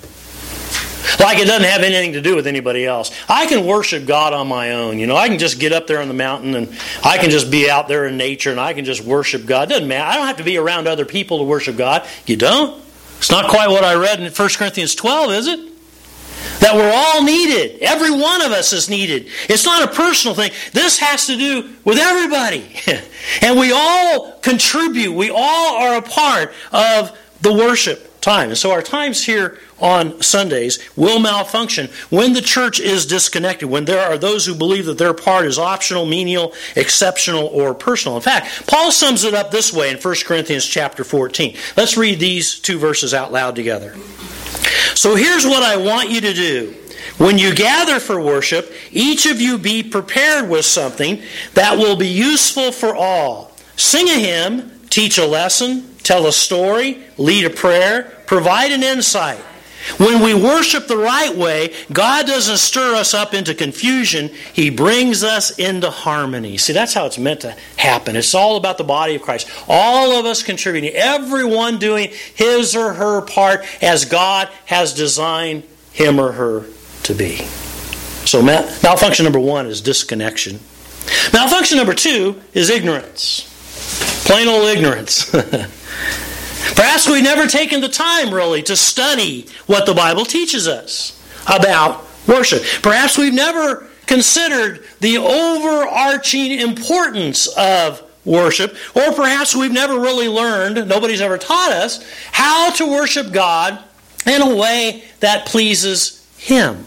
like 1.20 1.38
it 1.38 1.46
doesn't 1.46 1.68
have 1.68 1.82
anything 1.82 2.12
to 2.14 2.20
do 2.20 2.34
with 2.34 2.46
anybody 2.46 2.86
else. 2.86 3.10
I 3.28 3.46
can 3.46 3.66
worship 3.66 4.06
God 4.06 4.32
on 4.32 4.48
my 4.48 4.72
own. 4.72 4.98
You 4.98 5.06
know, 5.06 5.16
I 5.16 5.28
can 5.28 5.38
just 5.38 5.58
get 5.58 5.72
up 5.72 5.86
there 5.86 6.00
on 6.00 6.08
the 6.08 6.14
mountain 6.14 6.54
and 6.54 6.76
I 7.04 7.18
can 7.18 7.30
just 7.30 7.50
be 7.50 7.70
out 7.70 7.88
there 7.88 8.06
in 8.06 8.16
nature 8.16 8.50
and 8.50 8.60
I 8.60 8.74
can 8.74 8.84
just 8.84 9.02
worship 9.02 9.46
God. 9.46 9.70
It 9.70 9.74
doesn't 9.74 9.88
matter. 9.88 10.08
I 10.08 10.16
don't 10.16 10.26
have 10.26 10.38
to 10.38 10.44
be 10.44 10.58
around 10.58 10.86
other 10.88 11.04
people 11.04 11.38
to 11.38 11.44
worship 11.44 11.76
God. 11.76 12.06
You 12.26 12.36
don't? 12.36 12.82
It's 13.18 13.30
not 13.30 13.50
quite 13.50 13.68
what 13.68 13.84
I 13.84 13.94
read 13.94 14.20
in 14.20 14.30
1 14.30 14.48
Corinthians 14.56 14.94
12, 14.94 15.30
is 15.32 15.46
it? 15.46 15.60
That 16.60 16.74
we're 16.74 16.92
all 16.92 17.22
needed. 17.22 17.80
Every 17.80 18.10
one 18.10 18.42
of 18.42 18.52
us 18.52 18.72
is 18.72 18.88
needed. 18.88 19.28
It's 19.48 19.64
not 19.64 19.82
a 19.82 19.94
personal 19.94 20.34
thing. 20.34 20.52
This 20.72 20.98
has 20.98 21.26
to 21.26 21.36
do 21.36 21.70
with 21.84 21.98
everybody. 21.98 22.76
and 23.42 23.58
we 23.58 23.72
all 23.72 24.32
contribute. 24.40 25.12
We 25.12 25.30
all 25.30 25.76
are 25.76 25.96
a 25.96 26.02
part 26.02 26.52
of 26.72 27.16
the 27.40 27.52
worship 27.52 28.20
time. 28.20 28.48
And 28.48 28.58
so 28.58 28.70
our 28.72 28.82
times 28.82 29.24
here 29.24 29.58
on 29.78 30.20
Sundays 30.22 30.78
will 30.96 31.18
malfunction 31.18 31.88
when 32.10 32.32
the 32.32 32.40
church 32.40 32.80
is 32.80 33.06
disconnected, 33.06 33.68
when 33.68 33.84
there 33.84 34.06
are 34.06 34.18
those 34.18 34.46
who 34.46 34.54
believe 34.54 34.86
that 34.86 34.98
their 34.98 35.14
part 35.14 35.46
is 35.46 35.58
optional, 35.58 36.06
menial, 36.06 36.52
exceptional, 36.74 37.46
or 37.46 37.74
personal. 37.74 38.16
In 38.16 38.22
fact, 38.22 38.66
Paul 38.66 38.90
sums 38.90 39.24
it 39.24 39.34
up 39.34 39.50
this 39.50 39.72
way 39.72 39.90
in 39.90 39.98
1 39.98 40.14
Corinthians 40.24 40.66
chapter 40.66 41.04
14. 41.04 41.56
Let's 41.76 41.96
read 41.96 42.20
these 42.20 42.58
two 42.58 42.78
verses 42.78 43.14
out 43.14 43.32
loud 43.32 43.54
together. 43.54 43.94
So 44.94 45.14
here's 45.14 45.44
what 45.44 45.62
I 45.62 45.76
want 45.76 46.10
you 46.10 46.20
to 46.22 46.32
do. 46.32 46.74
when 47.18 47.38
you 47.38 47.54
gather 47.54 47.98
for 47.98 48.20
worship, 48.20 48.72
each 48.92 49.26
of 49.26 49.40
you 49.40 49.56
be 49.58 49.82
prepared 49.82 50.50
with 50.50 50.64
something 50.64 51.22
that 51.54 51.78
will 51.78 51.96
be 51.96 52.08
useful 52.08 52.72
for 52.72 52.94
all. 52.94 53.52
Sing 53.76 54.08
a 54.08 54.18
hymn, 54.18 54.70
teach 54.90 55.18
a 55.18 55.26
lesson, 55.26 55.94
tell 56.02 56.26
a 56.26 56.32
story, 56.32 56.98
lead 57.16 57.44
a 57.44 57.50
prayer, 57.50 58.22
provide 58.26 58.72
an 58.72 58.82
insight. 58.82 59.38
When 59.98 60.22
we 60.22 60.34
worship 60.34 60.86
the 60.88 60.96
right 60.96 61.34
way, 61.34 61.72
God 61.92 62.26
doesn't 62.26 62.58
stir 62.58 62.94
us 62.94 63.14
up 63.14 63.32
into 63.34 63.54
confusion. 63.54 64.30
He 64.52 64.70
brings 64.70 65.22
us 65.22 65.56
into 65.58 65.90
harmony. 65.90 66.58
See, 66.58 66.72
that's 66.72 66.92
how 66.92 67.06
it's 67.06 67.18
meant 67.18 67.40
to 67.40 67.56
happen. 67.76 68.16
It's 68.16 68.34
all 68.34 68.56
about 68.56 68.78
the 68.78 68.84
body 68.84 69.14
of 69.14 69.22
Christ. 69.22 69.48
All 69.68 70.12
of 70.12 70.26
us 70.26 70.42
contributing, 70.42 70.90
everyone 70.90 71.78
doing 71.78 72.10
his 72.34 72.74
or 72.74 72.94
her 72.94 73.22
part 73.22 73.64
as 73.82 74.04
God 74.04 74.48
has 74.66 74.92
designed 74.92 75.62
him 75.92 76.18
or 76.18 76.32
her 76.32 76.66
to 77.04 77.14
be. 77.14 77.36
So, 78.26 78.42
malfunction 78.42 79.24
number 79.24 79.38
one 79.38 79.66
is 79.66 79.80
disconnection. 79.80 80.58
Malfunction 81.32 81.76
number 81.76 81.94
two 81.94 82.40
is 82.52 82.70
ignorance. 82.70 83.52
Plain 84.26 84.48
old 84.48 84.68
ignorance. 84.68 85.32
Perhaps 86.74 87.08
we've 87.08 87.22
never 87.22 87.46
taken 87.46 87.80
the 87.80 87.88
time, 87.88 88.32
really, 88.32 88.62
to 88.62 88.76
study 88.76 89.46
what 89.66 89.86
the 89.86 89.94
Bible 89.94 90.24
teaches 90.24 90.66
us 90.66 91.22
about 91.46 92.04
worship. 92.26 92.62
Perhaps 92.82 93.16
we've 93.16 93.34
never 93.34 93.86
considered 94.06 94.84
the 95.00 95.18
overarching 95.18 96.52
importance 96.52 97.46
of 97.56 98.02
worship, 98.24 98.76
or 98.94 99.12
perhaps 99.12 99.54
we've 99.54 99.72
never 99.72 100.00
really 100.00 100.28
learned, 100.28 100.88
nobody's 100.88 101.20
ever 101.20 101.38
taught 101.38 101.72
us, 101.72 102.04
how 102.32 102.70
to 102.72 102.86
worship 102.86 103.32
God 103.32 103.78
in 104.26 104.42
a 104.42 104.54
way 104.56 105.04
that 105.20 105.46
pleases 105.46 106.26
Him. 106.36 106.84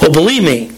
Well, 0.00 0.12
believe 0.12 0.42
me, 0.42 0.72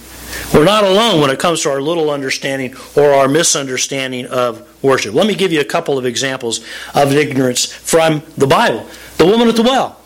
we're 0.52 0.64
not 0.64 0.84
alone 0.84 1.20
when 1.20 1.30
it 1.30 1.38
comes 1.38 1.62
to 1.62 1.70
our 1.70 1.80
little 1.80 2.10
understanding 2.10 2.74
or 2.96 3.12
our 3.12 3.28
misunderstanding 3.28 4.26
of 4.26 4.65
worship. 4.82 5.14
Let 5.14 5.26
me 5.26 5.34
give 5.34 5.52
you 5.52 5.60
a 5.60 5.64
couple 5.64 5.98
of 5.98 6.06
examples 6.06 6.64
of 6.94 7.12
ignorance 7.12 7.64
from 7.64 8.22
the 8.36 8.46
Bible. 8.46 8.86
The 9.18 9.26
woman 9.26 9.48
at 9.48 9.56
the 9.56 9.62
well. 9.62 10.00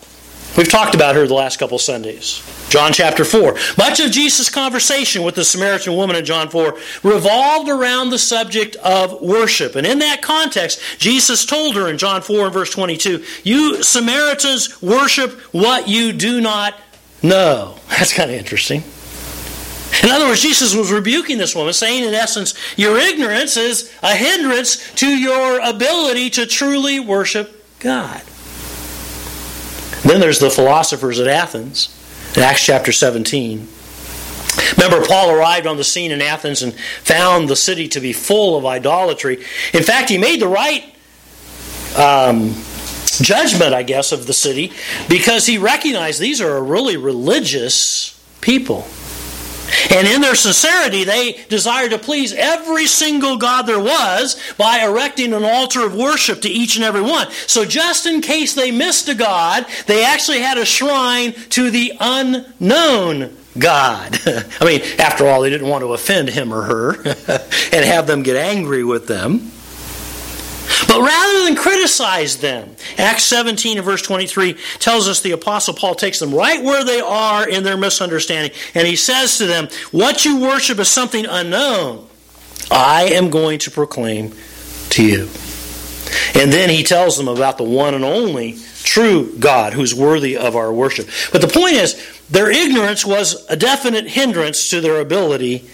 We've 0.57 0.69
talked 0.69 0.95
about 0.95 1.15
her 1.15 1.27
the 1.27 1.35
last 1.35 1.59
couple 1.59 1.79
Sundays. 1.79 2.43
John 2.71 2.93
chapter 2.93 3.25
4. 3.25 3.57
Much 3.79 4.01
of 4.01 4.11
Jesus' 4.11 4.51
conversation 4.51 5.23
with 5.23 5.37
the 5.37 5.45
Samaritan 5.45 5.95
woman 5.95 6.17
in 6.17 6.25
John 6.25 6.49
4 6.49 6.77
revolved 7.03 7.69
around 7.69 8.11
the 8.11 8.19
subject 8.19 8.77
of 8.77 9.23
worship. 9.23 9.77
And 9.77 9.87
in 9.87 10.01
that 10.01 10.23
context, 10.23 10.81
Jesus 10.99 11.47
told 11.47 11.77
her 11.77 11.89
in 11.89 11.99
John 11.99 12.21
4 12.21 12.47
and 12.47 12.53
verse 12.53 12.71
22, 12.71 13.25
You 13.45 13.83
Samaritans 13.83 14.83
worship 14.83 15.33
what 15.53 15.89
you 15.89 16.13
do 16.13 16.41
not 16.41 16.75
know. 17.23 17.77
That's 17.89 18.13
kind 18.13 18.31
of 18.31 18.37
interesting. 18.37 18.83
In 20.03 20.11
other 20.11 20.27
words, 20.27 20.41
Jesus 20.41 20.75
was 20.75 20.93
rebuking 20.93 21.39
this 21.39 21.55
woman, 21.55 21.73
saying, 21.73 22.05
in 22.05 22.15
essence, 22.15 22.55
your 22.77 22.97
ignorance 22.99 23.57
is 23.57 23.93
a 24.03 24.15
hindrance 24.15 24.93
to 24.95 25.07
your 25.07 25.61
ability 25.61 26.31
to 26.31 26.47
truly 26.47 27.01
worship 27.01 27.65
God. 27.81 28.23
Then 30.03 30.21
there's 30.21 30.39
the 30.39 30.51
philosophers 30.51 31.21
at 31.21 31.27
Athens, 31.27 31.97
in 32.37 32.43
Acts 32.43 32.65
chapter 32.65 32.93
17. 32.93 33.69
Remember, 34.77 35.05
Paul 35.07 35.31
arrived 35.31 35.67
on 35.67 35.77
the 35.77 35.85
scene 35.85 36.11
in 36.11 36.23
Athens 36.23 36.63
and 36.63 36.75
found 36.75 37.49
the 37.49 37.57
city 37.57 37.89
to 37.89 38.01
be 38.01 38.13
full 38.13 38.57
of 38.57 38.65
idolatry. 38.65 39.45
In 39.73 39.83
fact, 39.83 40.09
he 40.09 40.19
made 40.19 40.41
the 40.41 40.49
right 40.49 40.95
um, 41.97 42.55
judgment, 43.21 43.75
I 43.75 43.83
guess, 43.83 44.13
of 44.13 44.27
the 44.27 44.33
city 44.33 44.73
because 45.09 45.47
he 45.47 45.59
recognized 45.59 46.21
these 46.21 46.41
are 46.41 46.57
a 46.57 46.63
really 46.63 46.97
religious 46.97 48.19
people. 48.41 48.87
And 49.91 50.07
in 50.07 50.21
their 50.21 50.35
sincerity, 50.35 51.05
they 51.05 51.33
desired 51.49 51.91
to 51.91 51.99
please 51.99 52.33
every 52.33 52.87
single 52.87 53.37
God 53.37 53.63
there 53.63 53.81
was 53.81 54.41
by 54.57 54.81
erecting 54.81 55.33
an 55.33 55.45
altar 55.45 55.85
of 55.85 55.95
worship 55.95 56.43
to 56.43 56.49
each 56.49 56.77
and 56.77 56.85
every 56.85 57.03
one. 57.03 57.31
So, 57.47 57.65
just 57.65 58.07
in 58.07 58.21
case 58.21 58.55
they 58.55 58.71
missed 58.71 59.09
a 59.09 59.15
God, 59.15 59.67
they 59.87 60.05
actually 60.05 60.41
had 60.41 60.59
a 60.59 60.65
shrine 60.65 61.33
to 61.51 61.71
the 61.71 61.93
unknown 62.01 63.37
God. 63.59 64.19
I 64.61 64.65
mean, 64.65 64.81
after 64.99 65.27
all, 65.27 65.43
they 65.43 65.51
didn't 65.51 65.69
want 65.69 65.83
to 65.83 65.93
offend 65.93 66.31
him 66.31 66.53
or 66.53 66.63
her 66.63 66.97
and 67.73 67.85
have 67.85 68.07
them 68.07 68.23
get 68.23 68.37
angry 68.37 68.85
with 68.85 69.07
them. 69.07 69.51
But 70.87 71.01
rather 71.01 71.45
than 71.45 71.57
criticize 71.57 72.39
them, 72.39 72.75
Acts 72.99 73.25
17 73.25 73.79
and 73.79 73.85
verse 73.85 74.03
23 74.03 74.57
tells 74.79 75.09
us 75.09 75.21
the 75.21 75.33
Apostle 75.33 75.75
Paul 75.75 75.95
takes 75.95 76.19
them 76.19 76.35
right 76.35 76.63
where 76.63 76.85
they 76.85 77.01
are 77.01 77.49
in 77.49 77.65
their 77.65 77.77
misunderstanding, 77.77 78.57
and 78.75 78.87
he 78.87 78.97
says 78.97 79.39
to 79.39 79.47
them, 79.47 79.69
What 79.91 80.25
you 80.25 80.41
worship 80.41 80.79
is 80.79 80.89
something 80.89 81.27
unknown. 81.27 82.07
I 82.71 83.11
am 83.13 83.31
going 83.31 83.59
to 83.61 83.71
proclaim 83.71 84.33
to 84.91 85.05
you. 85.05 85.29
And 86.35 86.53
then 86.53 86.71
he 86.71 86.83
tells 86.83 87.17
them 87.17 87.29
about 87.29 87.59
the 87.59 87.65
one 87.65 87.95
and 87.95 88.05
only 88.05 88.59
true 88.83 89.37
God 89.39 89.73
who's 89.73 89.95
worthy 89.95 90.37
of 90.37 90.57
our 90.57 90.73
worship. 90.73 91.09
But 91.33 91.41
the 91.41 91.49
point 91.49 91.75
is, 91.75 92.21
their 92.31 92.51
ignorance 92.51 93.05
was 93.05 93.45
a 93.49 93.57
definite 93.57 94.09
hindrance 94.09 94.71
to 94.71 94.81
their 94.81 95.01
ability 95.01 95.69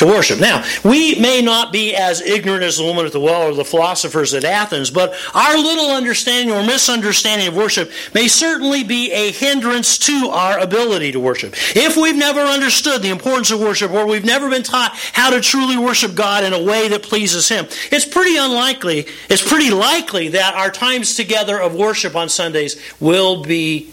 to 0.00 0.06
worship. 0.06 0.40
Now, 0.40 0.64
we 0.82 1.14
may 1.20 1.40
not 1.40 1.72
be 1.72 1.94
as 1.94 2.20
ignorant 2.22 2.64
as 2.64 2.78
the 2.78 2.84
woman 2.84 3.06
at 3.06 3.12
the 3.12 3.20
well 3.20 3.48
or 3.48 3.54
the 3.54 3.64
philosophers 3.64 4.34
at 4.34 4.44
Athens, 4.44 4.90
but 4.90 5.14
our 5.34 5.56
little 5.56 5.90
understanding 5.90 6.54
or 6.54 6.64
misunderstanding 6.64 7.48
of 7.48 7.54
worship 7.54 7.90
may 8.14 8.26
certainly 8.26 8.82
be 8.82 9.12
a 9.12 9.30
hindrance 9.30 9.98
to 9.98 10.30
our 10.32 10.58
ability 10.58 11.12
to 11.12 11.20
worship. 11.20 11.54
If 11.76 11.96
we've 11.96 12.16
never 12.16 12.40
understood 12.40 13.02
the 13.02 13.10
importance 13.10 13.50
of 13.50 13.60
worship 13.60 13.92
or 13.92 14.06
we've 14.06 14.24
never 14.24 14.48
been 14.48 14.62
taught 14.62 14.92
how 15.12 15.30
to 15.30 15.40
truly 15.40 15.76
worship 15.76 16.14
God 16.14 16.44
in 16.44 16.54
a 16.54 16.62
way 16.62 16.88
that 16.88 17.02
pleases 17.02 17.48
Him, 17.48 17.66
it's 17.92 18.06
pretty 18.06 18.36
unlikely, 18.36 19.06
it's 19.28 19.46
pretty 19.46 19.70
likely 19.70 20.28
that 20.28 20.54
our 20.54 20.70
times 20.70 21.14
together 21.14 21.60
of 21.60 21.74
worship 21.74 22.16
on 22.16 22.30
Sundays 22.30 22.80
will 23.00 23.42
be 23.42 23.92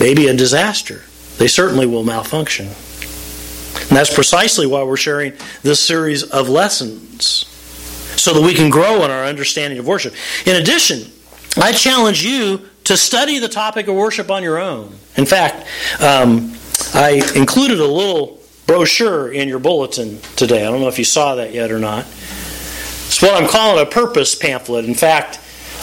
maybe 0.00 0.28
a 0.28 0.34
disaster. 0.34 1.02
They 1.36 1.48
certainly 1.48 1.86
will 1.86 2.04
malfunction. 2.04 2.70
And 3.94 4.00
that's 4.00 4.12
precisely 4.12 4.66
why 4.66 4.82
we're 4.82 4.96
sharing 4.96 5.34
this 5.62 5.78
series 5.78 6.24
of 6.24 6.48
lessons, 6.48 7.46
so 8.20 8.34
that 8.34 8.42
we 8.42 8.52
can 8.52 8.68
grow 8.68 9.04
in 9.04 9.10
our 9.12 9.22
understanding 9.22 9.78
of 9.78 9.86
worship. 9.86 10.14
In 10.44 10.56
addition, 10.56 11.12
I 11.56 11.70
challenge 11.70 12.24
you 12.24 12.68
to 12.82 12.96
study 12.96 13.38
the 13.38 13.46
topic 13.46 13.86
of 13.86 13.94
worship 13.94 14.32
on 14.32 14.42
your 14.42 14.58
own. 14.58 14.92
In 15.16 15.26
fact, 15.26 15.68
um, 16.00 16.56
I 16.92 17.22
included 17.36 17.78
a 17.78 17.86
little 17.86 18.40
brochure 18.66 19.32
in 19.32 19.48
your 19.48 19.60
bulletin 19.60 20.18
today. 20.34 20.66
I 20.66 20.72
don't 20.72 20.80
know 20.80 20.88
if 20.88 20.98
you 20.98 21.04
saw 21.04 21.36
that 21.36 21.54
yet 21.54 21.70
or 21.70 21.78
not. 21.78 22.00
It's 22.00 23.22
what 23.22 23.40
I'm 23.40 23.48
calling 23.48 23.80
a 23.80 23.88
purpose 23.88 24.34
pamphlet. 24.34 24.86
In 24.86 24.94
fact, 24.94 25.38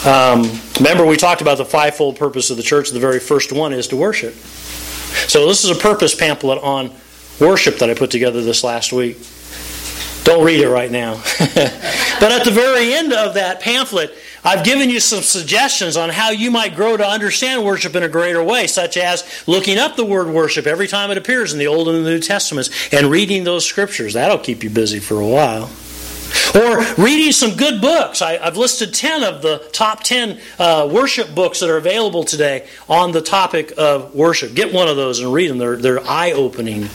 um, 0.06 0.52
remember 0.80 1.06
we 1.06 1.16
talked 1.16 1.40
about 1.40 1.58
the 1.58 1.64
fivefold 1.64 2.18
purpose 2.18 2.50
of 2.50 2.58
the 2.58 2.64
church. 2.64 2.90
The 2.90 3.00
very 3.00 3.22
first 3.22 3.54
one 3.54 3.72
is 3.72 3.88
to 3.88 3.96
worship. 3.96 4.34
So 4.34 5.48
this 5.48 5.64
is 5.64 5.70
a 5.70 5.80
purpose 5.80 6.14
pamphlet 6.14 6.62
on 6.62 6.94
worship 7.42 7.80
that 7.80 7.90
I 7.90 7.94
put 7.94 8.12
together 8.12 8.42
this 8.42 8.64
last 8.64 8.94
week. 8.94 9.18
Don't 10.24 10.46
read 10.46 10.60
it 10.60 10.70
right 10.70 10.92
now. 10.92 11.16
but 11.40 12.32
at 12.32 12.46
the 12.46 12.52
very 12.52 12.94
end 12.94 13.12
of 13.12 13.34
that 13.34 13.60
pamphlet, 13.60 14.14
I've 14.44 14.64
given 14.64 14.90
you 14.90 15.00
some 15.00 15.24
suggestions 15.24 15.98
on 15.98 16.10
how 16.10 16.30
you 16.30 16.52
might 16.52 16.76
grow 16.76 16.96
to 16.96 17.06
understand 17.06 17.66
worship 17.66 17.96
in 17.96 18.04
a 18.04 18.10
greater 18.10 18.44
way, 18.44 18.68
such 18.68 18.98
as 18.98 19.24
looking 19.48 19.78
up 19.78 19.96
the 19.96 20.06
word 20.06 20.28
worship 20.28 20.68
every 20.68 20.88
time 20.88 21.10
it 21.12 21.18
appears 21.18 21.54
in 21.54 21.60
the 21.60 21.68
Old 21.68 21.88
and 21.90 22.06
the 22.06 22.10
New 22.10 22.20
Testaments 22.20 22.70
and 22.94 23.08
reading 23.08 23.44
those 23.44 23.66
scriptures. 23.66 24.14
That'll 24.14 24.38
keep 24.38 24.64
you 24.64 24.70
busy 24.70 25.00
for 25.00 25.20
a 25.20 25.28
while. 25.28 25.70
Or 26.54 26.84
reading 26.96 27.32
some 27.32 27.56
good 27.56 27.82
books. 27.82 28.22
I, 28.22 28.38
have 28.38 28.58
listed 28.58 28.94
10 28.94 29.24
of 29.24 29.42
the 29.42 29.70
top 29.72 30.04
10 30.04 30.40
uh, 30.60 30.90
worship 30.92 31.34
books 31.34 31.60
that 31.62 31.70
are 31.70 31.78
available 31.78 32.24
today 32.24 32.68
on 32.90 33.12
the 33.12 33.22
topic 33.22 33.74
of 33.78 34.14
worship. 34.14 34.54
Get 34.54 34.74
one 34.74 34.88
of 34.88 34.98
those 34.98 35.20
and 35.20 35.32
read 35.32 35.50
them, 35.50 35.58
they're, 35.58 35.78
they're 35.78 36.06
eye 36.08 36.32
opening. 36.32 36.90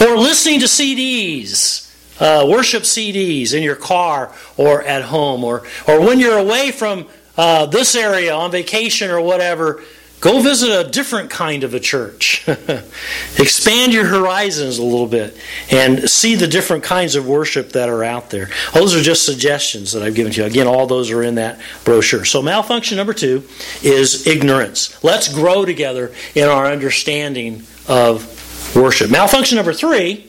Or 0.00 0.16
listening 0.16 0.60
to 0.60 0.66
CDs. 0.66 1.84
Uh, 2.18 2.46
worship 2.48 2.84
CDs 2.84 3.52
in 3.52 3.62
your 3.62 3.76
car 3.76 4.34
or 4.56 4.82
at 4.82 5.02
home, 5.02 5.44
or, 5.44 5.64
or 5.86 6.00
when 6.00 6.18
you're 6.18 6.38
away 6.38 6.70
from 6.70 7.06
uh, 7.36 7.66
this 7.66 7.94
area 7.94 8.34
on 8.34 8.50
vacation 8.50 9.10
or 9.10 9.20
whatever, 9.20 9.82
Go 10.26 10.40
visit 10.40 10.70
a 10.70 10.90
different 10.90 11.30
kind 11.30 11.62
of 11.62 11.72
a 11.72 11.78
church. 11.78 12.44
Expand 13.38 13.94
your 13.94 14.06
horizons 14.06 14.78
a 14.78 14.82
little 14.82 15.06
bit 15.06 15.36
and 15.70 16.10
see 16.10 16.34
the 16.34 16.48
different 16.48 16.82
kinds 16.82 17.14
of 17.14 17.28
worship 17.28 17.70
that 17.74 17.88
are 17.88 18.02
out 18.02 18.30
there. 18.30 18.48
Oh, 18.74 18.80
those 18.80 18.96
are 18.96 19.02
just 19.02 19.24
suggestions 19.24 19.92
that 19.92 20.02
I've 20.02 20.16
given 20.16 20.32
to 20.32 20.40
you. 20.40 20.46
Again, 20.48 20.66
all 20.66 20.88
those 20.88 21.12
are 21.12 21.22
in 21.22 21.36
that 21.36 21.60
brochure. 21.84 22.24
So, 22.24 22.42
malfunction 22.42 22.96
number 22.96 23.12
two 23.12 23.44
is 23.84 24.26
ignorance. 24.26 25.00
Let's 25.04 25.32
grow 25.32 25.64
together 25.64 26.12
in 26.34 26.48
our 26.48 26.66
understanding 26.66 27.62
of 27.86 28.74
worship. 28.74 29.12
Malfunction 29.12 29.54
number 29.54 29.72
three 29.72 30.28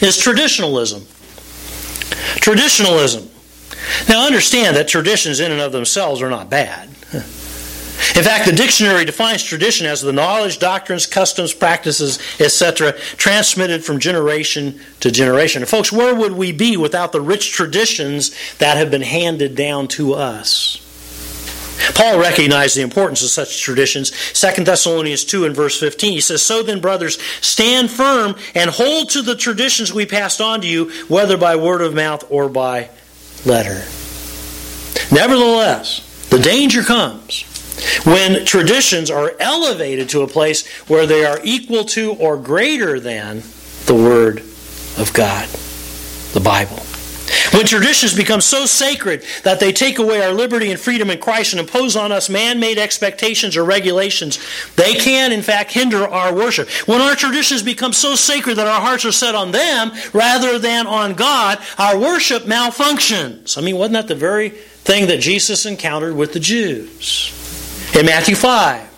is 0.00 0.18
traditionalism. 0.18 1.06
Traditionalism. 2.40 3.30
Now, 4.08 4.26
understand 4.26 4.76
that 4.76 4.88
traditions 4.88 5.38
in 5.38 5.52
and 5.52 5.60
of 5.60 5.70
themselves 5.70 6.22
are 6.22 6.28
not 6.28 6.50
bad. 6.50 6.88
In 8.14 8.22
fact, 8.22 8.46
the 8.46 8.52
dictionary 8.52 9.04
defines 9.04 9.42
tradition 9.42 9.86
as 9.86 10.02
the 10.02 10.12
knowledge, 10.12 10.58
doctrines, 10.58 11.06
customs, 11.06 11.52
practices, 11.52 12.18
etc., 12.38 12.92
transmitted 13.16 13.84
from 13.84 13.98
generation 13.98 14.80
to 15.00 15.10
generation. 15.10 15.62
And 15.62 15.68
folks, 15.68 15.92
where 15.92 16.14
would 16.14 16.32
we 16.32 16.52
be 16.52 16.76
without 16.76 17.12
the 17.12 17.20
rich 17.20 17.52
traditions 17.52 18.34
that 18.58 18.76
have 18.76 18.90
been 18.90 19.02
handed 19.02 19.56
down 19.56 19.88
to 19.88 20.14
us? 20.14 20.84
Paul 21.94 22.18
recognized 22.20 22.76
the 22.76 22.82
importance 22.82 23.22
of 23.22 23.30
such 23.30 23.62
traditions. 23.62 24.10
2 24.32 24.64
Thessalonians 24.64 25.24
2 25.24 25.44
and 25.44 25.54
verse 25.54 25.78
15, 25.78 26.12
he 26.12 26.20
says, 26.20 26.44
So 26.44 26.62
then, 26.62 26.80
brothers, 26.80 27.20
stand 27.40 27.90
firm 27.90 28.36
and 28.54 28.70
hold 28.70 29.10
to 29.10 29.22
the 29.22 29.36
traditions 29.36 29.92
we 29.92 30.06
passed 30.06 30.40
on 30.40 30.60
to 30.60 30.66
you, 30.66 30.90
whether 31.08 31.36
by 31.36 31.56
word 31.56 31.82
of 31.82 31.94
mouth 31.94 32.24
or 32.30 32.48
by 32.48 32.90
letter. 33.44 33.84
Nevertheless, 35.12 36.04
the 36.30 36.38
danger 36.38 36.82
comes 36.82 37.44
when 38.04 38.44
traditions 38.44 39.10
are 39.10 39.32
elevated 39.40 40.08
to 40.10 40.22
a 40.22 40.28
place 40.28 40.66
where 40.88 41.06
they 41.06 41.24
are 41.24 41.40
equal 41.42 41.84
to 41.84 42.12
or 42.14 42.36
greater 42.36 43.00
than 43.00 43.42
the 43.86 43.94
Word 43.94 44.40
of 44.98 45.10
God, 45.12 45.48
the 46.32 46.40
Bible. 46.40 46.82
When 47.52 47.66
traditions 47.66 48.14
become 48.14 48.40
so 48.40 48.66
sacred 48.66 49.22
that 49.42 49.60
they 49.60 49.72
take 49.72 49.98
away 49.98 50.22
our 50.22 50.32
liberty 50.32 50.70
and 50.70 50.80
freedom 50.80 51.10
in 51.10 51.18
Christ 51.18 51.52
and 51.52 51.60
impose 51.60 51.96
on 51.96 52.12
us 52.12 52.28
man 52.28 52.60
made 52.60 52.78
expectations 52.78 53.56
or 53.56 53.64
regulations, 53.64 54.38
they 54.76 54.94
can, 54.94 55.32
in 55.32 55.42
fact, 55.42 55.72
hinder 55.72 56.06
our 56.06 56.34
worship. 56.34 56.68
When 56.86 57.00
our 57.00 57.14
traditions 57.14 57.62
become 57.62 57.92
so 57.92 58.14
sacred 58.14 58.56
that 58.56 58.66
our 58.66 58.80
hearts 58.80 59.04
are 59.04 59.12
set 59.12 59.34
on 59.34 59.52
them 59.52 59.92
rather 60.12 60.58
than 60.58 60.86
on 60.86 61.14
God, 61.14 61.58
our 61.78 61.98
worship 61.98 62.44
malfunctions. 62.44 63.58
I 63.58 63.60
mean, 63.60 63.76
wasn't 63.76 63.94
that 63.94 64.08
the 64.08 64.14
very 64.14 64.50
thing 64.50 65.08
that 65.08 65.20
Jesus 65.20 65.66
encountered 65.66 66.16
with 66.16 66.32
the 66.32 66.40
Jews? 66.40 67.37
In 67.94 68.06
Matthew 68.06 68.34
5, 68.34 68.88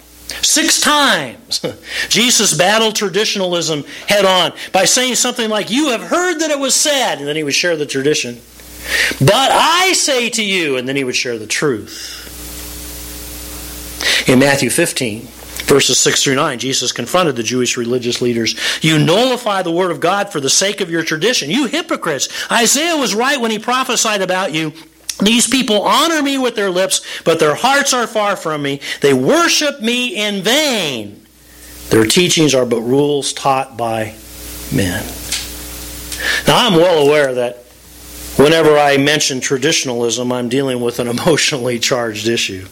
Six 0.42 0.80
times, 0.80 1.60
Jesus 2.08 2.54
battled 2.54 2.94
traditionalism 2.96 3.84
head 4.06 4.24
on 4.24 4.52
by 4.72 4.84
saying 4.84 5.16
something 5.16 5.50
like, 5.50 5.70
You 5.70 5.90
have 5.90 6.02
heard 6.02 6.38
that 6.38 6.50
it 6.50 6.58
was 6.58 6.74
said, 6.74 7.18
and 7.18 7.26
then 7.26 7.36
he 7.36 7.42
would 7.42 7.54
share 7.54 7.76
the 7.76 7.86
tradition. 7.86 8.40
But 9.18 9.50
I 9.52 9.92
say 9.92 10.30
to 10.30 10.44
you, 10.44 10.76
and 10.76 10.88
then 10.88 10.96
he 10.96 11.04
would 11.04 11.16
share 11.16 11.38
the 11.38 11.46
truth. 11.46 12.16
In 14.28 14.38
Matthew 14.38 14.70
15, 14.70 15.22
verses 15.66 15.98
6 16.00 16.24
through 16.24 16.36
9, 16.36 16.58
Jesus 16.58 16.90
confronted 16.92 17.36
the 17.36 17.42
Jewish 17.42 17.76
religious 17.76 18.22
leaders. 18.22 18.54
You 18.82 18.98
nullify 18.98 19.62
the 19.62 19.72
word 19.72 19.90
of 19.90 20.00
God 20.00 20.32
for 20.32 20.40
the 20.40 20.48
sake 20.48 20.80
of 20.80 20.90
your 20.90 21.02
tradition. 21.02 21.50
You 21.50 21.66
hypocrites. 21.66 22.28
Isaiah 22.50 22.96
was 22.96 23.14
right 23.14 23.40
when 23.40 23.50
he 23.50 23.58
prophesied 23.58 24.22
about 24.22 24.54
you. 24.54 24.72
These 25.18 25.48
people 25.48 25.82
honor 25.82 26.22
me 26.22 26.38
with 26.38 26.56
their 26.56 26.70
lips, 26.70 27.04
but 27.24 27.40
their 27.40 27.54
hearts 27.54 27.92
are 27.92 28.06
far 28.06 28.36
from 28.36 28.62
me. 28.62 28.80
They 29.00 29.12
worship 29.12 29.80
me 29.80 30.16
in 30.16 30.42
vain. 30.42 31.26
Their 31.90 32.06
teachings 32.06 32.54
are 32.54 32.64
but 32.64 32.80
rules 32.80 33.32
taught 33.32 33.76
by 33.76 34.14
men. 34.72 35.04
Now, 36.46 36.66
I'm 36.66 36.74
well 36.74 37.06
aware 37.06 37.34
that 37.34 37.56
whenever 38.36 38.78
I 38.78 38.96
mention 38.96 39.40
traditionalism, 39.40 40.32
I'm 40.32 40.48
dealing 40.48 40.80
with 40.80 41.00
an 41.00 41.08
emotionally 41.18 41.78
charged 41.78 42.28
issue. 42.28 42.66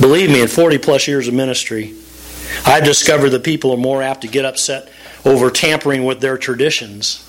Believe 0.00 0.30
me, 0.30 0.42
in 0.42 0.48
40 0.48 0.78
plus 0.78 1.08
years 1.08 1.28
of 1.28 1.34
ministry, 1.34 1.94
I've 2.66 2.84
discovered 2.84 3.30
that 3.30 3.44
people 3.44 3.72
are 3.72 3.78
more 3.78 4.02
apt 4.02 4.22
to 4.22 4.28
get 4.28 4.44
upset 4.44 4.90
over 5.24 5.50
tampering 5.50 6.04
with 6.04 6.20
their 6.20 6.36
traditions. 6.36 7.18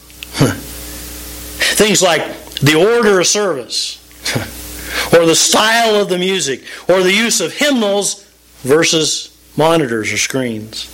Things 1.78 2.02
like 2.02 2.24
the 2.62 2.76
order 2.76 3.20
of 3.20 3.28
service, 3.28 3.98
or 5.14 5.26
the 5.26 5.36
style 5.36 5.96
of 5.96 6.10
the 6.10 6.18
music, 6.18 6.64
or 6.88 7.04
the 7.04 7.14
use 7.14 7.42
of 7.42 7.54
hymnals 7.54 8.24
versus 8.62 9.38
monitors 9.58 10.12
or 10.12 10.18
screens. 10.18 10.94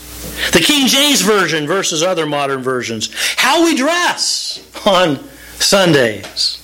The 0.51 0.59
King 0.59 0.87
James 0.87 1.21
Version 1.21 1.67
versus 1.67 2.01
other 2.01 2.25
modern 2.25 2.61
versions. 2.61 3.09
How 3.37 3.63
we 3.63 3.75
dress 3.75 4.65
on 4.85 5.19
Sundays. 5.55 6.59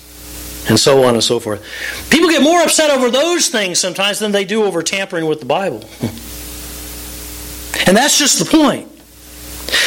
And 0.70 0.80
so 0.80 1.04
on 1.04 1.16
and 1.16 1.24
so 1.24 1.40
forth. 1.40 1.66
People 2.10 2.30
get 2.30 2.44
more 2.44 2.62
upset 2.62 2.92
over 2.92 3.10
those 3.10 3.48
things 3.48 3.80
sometimes 3.80 4.20
than 4.20 4.32
they 4.32 4.46
do 4.46 4.64
over 4.66 4.84
tampering 4.84 5.26
with 5.26 5.40
the 5.40 5.46
Bible. 5.46 5.84
And 7.86 7.98
that's 7.98 8.20
just 8.20 8.38
the 8.38 8.46
point. 8.46 8.88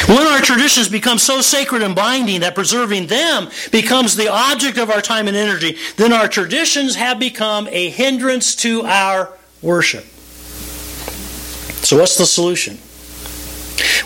When 0.07 0.27
our 0.27 0.41
traditions 0.41 0.89
become 0.89 1.17
so 1.17 1.39
sacred 1.39 1.81
and 1.81 1.95
binding 1.95 2.41
that 2.41 2.55
preserving 2.55 3.07
them 3.07 3.49
becomes 3.71 4.15
the 4.15 4.29
object 4.29 4.77
of 4.77 4.89
our 4.89 5.01
time 5.01 5.29
and 5.29 5.37
energy, 5.37 5.77
then 5.95 6.11
our 6.11 6.27
traditions 6.27 6.95
have 6.95 7.19
become 7.19 7.69
a 7.71 7.89
hindrance 7.89 8.53
to 8.57 8.83
our 8.83 9.31
worship. 9.61 10.03
So, 11.85 11.97
what's 11.97 12.17
the 12.17 12.25
solution? 12.25 12.79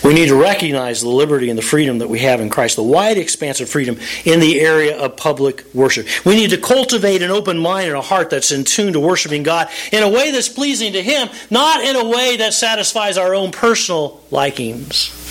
We 0.03 0.13
need 0.13 0.27
to 0.27 0.35
recognize 0.39 1.01
the 1.01 1.09
liberty 1.09 1.49
and 1.49 1.57
the 1.57 1.63
freedom 1.63 1.97
that 1.97 2.07
we 2.07 2.19
have 2.19 2.41
in 2.41 2.49
Christ, 2.49 2.75
the 2.75 2.83
wide 2.83 3.17
expanse 3.17 3.59
of 3.59 3.67
freedom 3.67 3.97
in 4.23 4.39
the 4.39 4.61
area 4.61 4.97
of 4.97 5.17
public 5.17 5.65
worship. 5.73 6.07
We 6.25 6.35
need 6.35 6.51
to 6.51 6.57
cultivate 6.57 7.21
an 7.23 7.31
open 7.31 7.57
mind 7.57 7.87
and 7.87 7.97
a 7.97 8.01
heart 8.01 8.29
that's 8.29 8.51
in 8.51 8.63
tune 8.63 8.93
to 8.93 8.99
worshiping 8.99 9.43
God 9.43 9.67
in 9.91 10.03
a 10.03 10.09
way 10.09 10.31
that's 10.31 10.47
pleasing 10.47 10.93
to 10.93 11.01
Him, 11.01 11.29
not 11.49 11.83
in 11.83 11.95
a 11.95 12.07
way 12.07 12.37
that 12.37 12.53
satisfies 12.53 13.17
our 13.17 13.33
own 13.33 13.51
personal 13.51 14.23
likings. 14.29 15.26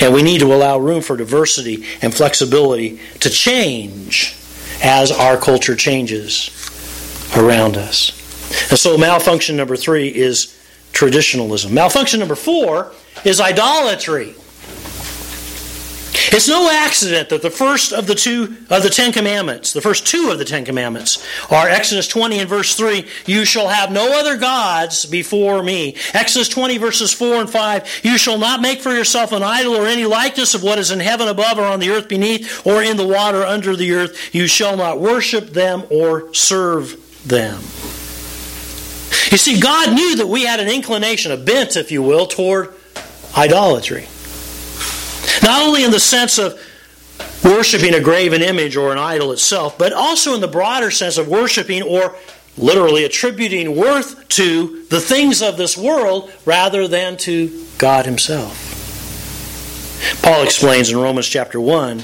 And 0.00 0.14
we 0.14 0.22
need 0.22 0.40
to 0.40 0.54
allow 0.54 0.78
room 0.78 1.02
for 1.02 1.16
diversity 1.16 1.84
and 2.02 2.14
flexibility 2.14 3.00
to 3.20 3.30
change 3.30 4.36
as 4.82 5.12
our 5.12 5.36
culture 5.36 5.76
changes 5.76 6.50
around 7.36 7.76
us. 7.76 8.10
And 8.70 8.78
so, 8.78 8.96
malfunction 8.98 9.56
number 9.56 9.76
three 9.76 10.08
is 10.08 10.56
traditionalism. 10.92 11.72
Malfunction 11.72 12.18
number 12.18 12.34
four 12.34 12.92
is 13.24 13.40
idolatry. 13.40 14.34
It's 16.12 16.48
no 16.48 16.70
accident 16.70 17.28
that 17.28 17.42
the 17.42 17.50
first 17.50 17.92
of 17.92 18.06
the 18.06 18.14
two 18.14 18.56
of 18.68 18.82
the 18.82 18.90
Ten 18.90 19.12
Commandments, 19.12 19.72
the 19.72 19.80
first 19.80 20.06
two 20.06 20.30
of 20.30 20.38
the 20.38 20.44
Ten 20.44 20.64
Commandments, 20.64 21.24
are 21.50 21.68
Exodus 21.68 22.08
20 22.08 22.40
and 22.40 22.48
verse 22.48 22.74
3, 22.76 23.06
you 23.26 23.44
shall 23.44 23.68
have 23.68 23.92
no 23.92 24.18
other 24.18 24.36
gods 24.36 25.06
before 25.06 25.62
me. 25.62 25.96
Exodus 26.12 26.48
20 26.48 26.78
verses 26.78 27.12
4 27.12 27.42
and 27.42 27.50
5, 27.50 28.00
you 28.02 28.18
shall 28.18 28.38
not 28.38 28.60
make 28.60 28.80
for 28.80 28.92
yourself 28.92 29.32
an 29.32 29.42
idol 29.42 29.74
or 29.74 29.86
any 29.86 30.04
likeness 30.04 30.54
of 30.54 30.62
what 30.62 30.78
is 30.78 30.90
in 30.90 31.00
heaven 31.00 31.28
above 31.28 31.58
or 31.58 31.64
on 31.64 31.80
the 31.80 31.90
earth 31.90 32.08
beneath 32.08 32.66
or 32.66 32.82
in 32.82 32.96
the 32.96 33.06
water 33.06 33.44
under 33.44 33.76
the 33.76 33.92
earth. 33.92 34.34
You 34.34 34.46
shall 34.46 34.76
not 34.76 35.00
worship 35.00 35.50
them 35.50 35.84
or 35.90 36.32
serve 36.34 36.96
them. 37.26 37.60
You 39.30 39.38
see, 39.38 39.60
God 39.60 39.94
knew 39.94 40.16
that 40.16 40.26
we 40.26 40.44
had 40.44 40.60
an 40.60 40.68
inclination, 40.68 41.30
a 41.30 41.36
bent, 41.36 41.76
if 41.76 41.92
you 41.92 42.02
will, 42.02 42.26
toward 42.26 42.74
idolatry. 43.36 44.06
Not 45.42 45.62
only 45.62 45.84
in 45.84 45.90
the 45.90 46.00
sense 46.00 46.38
of 46.38 46.60
worshiping 47.44 47.94
a 47.94 48.00
graven 48.00 48.42
image 48.42 48.76
or 48.76 48.92
an 48.92 48.98
idol 48.98 49.32
itself, 49.32 49.78
but 49.78 49.92
also 49.92 50.34
in 50.34 50.40
the 50.40 50.48
broader 50.48 50.90
sense 50.90 51.18
of 51.18 51.28
worshiping 51.28 51.82
or 51.82 52.14
literally 52.56 53.04
attributing 53.04 53.76
worth 53.76 54.28
to 54.28 54.84
the 54.86 55.00
things 55.00 55.42
of 55.42 55.56
this 55.56 55.76
world 55.76 56.30
rather 56.44 56.86
than 56.86 57.16
to 57.16 57.66
God 57.78 58.06
Himself. 58.06 58.66
Paul 60.22 60.42
explains 60.42 60.90
in 60.90 60.98
Romans 60.98 61.28
chapter 61.28 61.60
1 61.60 62.02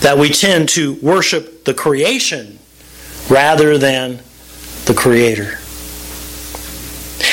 that 0.00 0.18
we 0.18 0.30
tend 0.30 0.68
to 0.70 0.94
worship 0.94 1.64
the 1.64 1.74
creation 1.74 2.58
rather 3.28 3.78
than 3.78 4.20
the 4.86 4.94
Creator. 4.94 5.58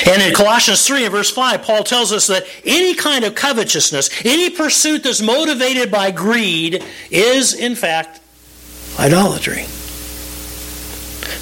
And 0.06 0.22
in 0.22 0.34
Colossians 0.36 0.86
3 0.86 1.06
and 1.06 1.12
verse 1.12 1.32
5, 1.32 1.64
Paul 1.64 1.84
tells 1.84 2.12
us 2.12 2.28
that 2.28 2.46
any 2.64 2.94
kind 2.94 3.26
of 3.26 3.34
covetousness, 3.34 4.24
any 4.24 4.52
pursuit 4.52 5.04
that's 5.04 5.22
motivated 5.22 5.90
by 5.90 6.12
greed, 6.12 6.84
is 7.10 7.54
in 7.56 7.76
fact 7.76 8.22
idolatry. 9.00 9.64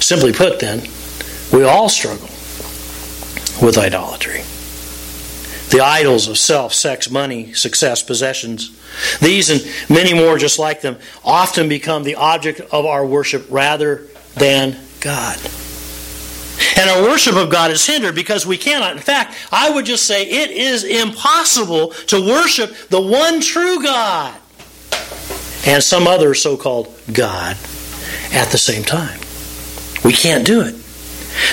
Simply 0.00 0.32
put, 0.32 0.60
then, 0.60 0.82
we 1.52 1.62
all 1.64 1.88
struggle 1.90 2.28
with 3.64 3.76
idolatry. 3.78 4.42
The 5.70 5.80
idols 5.84 6.28
of 6.28 6.38
self, 6.38 6.72
sex, 6.72 7.10
money, 7.10 7.52
success, 7.52 8.02
possessions, 8.02 8.70
these 9.20 9.50
and 9.50 9.62
many 9.90 10.14
more 10.14 10.38
just 10.38 10.58
like 10.58 10.80
them, 10.80 10.96
often 11.24 11.68
become 11.68 12.04
the 12.04 12.14
object 12.14 12.60
of 12.60 12.86
our 12.86 13.04
worship 13.04 13.46
rather 13.50 14.06
than 14.36 14.76
God. 15.00 15.38
And 16.76 16.90
our 16.90 17.02
worship 17.02 17.36
of 17.36 17.50
God 17.50 17.70
is 17.70 17.84
hindered 17.86 18.14
because 18.14 18.46
we 18.46 18.56
cannot. 18.56 18.92
In 18.92 19.02
fact, 19.02 19.36
I 19.50 19.70
would 19.70 19.86
just 19.86 20.06
say 20.06 20.24
it 20.24 20.50
is 20.50 20.84
impossible 20.84 21.88
to 22.08 22.20
worship 22.20 22.74
the 22.88 23.00
one 23.00 23.40
true 23.40 23.82
God 23.82 24.34
and 25.66 25.82
some 25.82 26.06
other 26.06 26.34
so 26.34 26.56
called 26.56 26.94
God 27.12 27.56
at 28.32 28.50
the 28.50 28.58
same 28.58 28.84
time. 28.84 29.18
We 30.04 30.12
can't 30.12 30.46
do 30.46 30.60
it. 30.60 30.74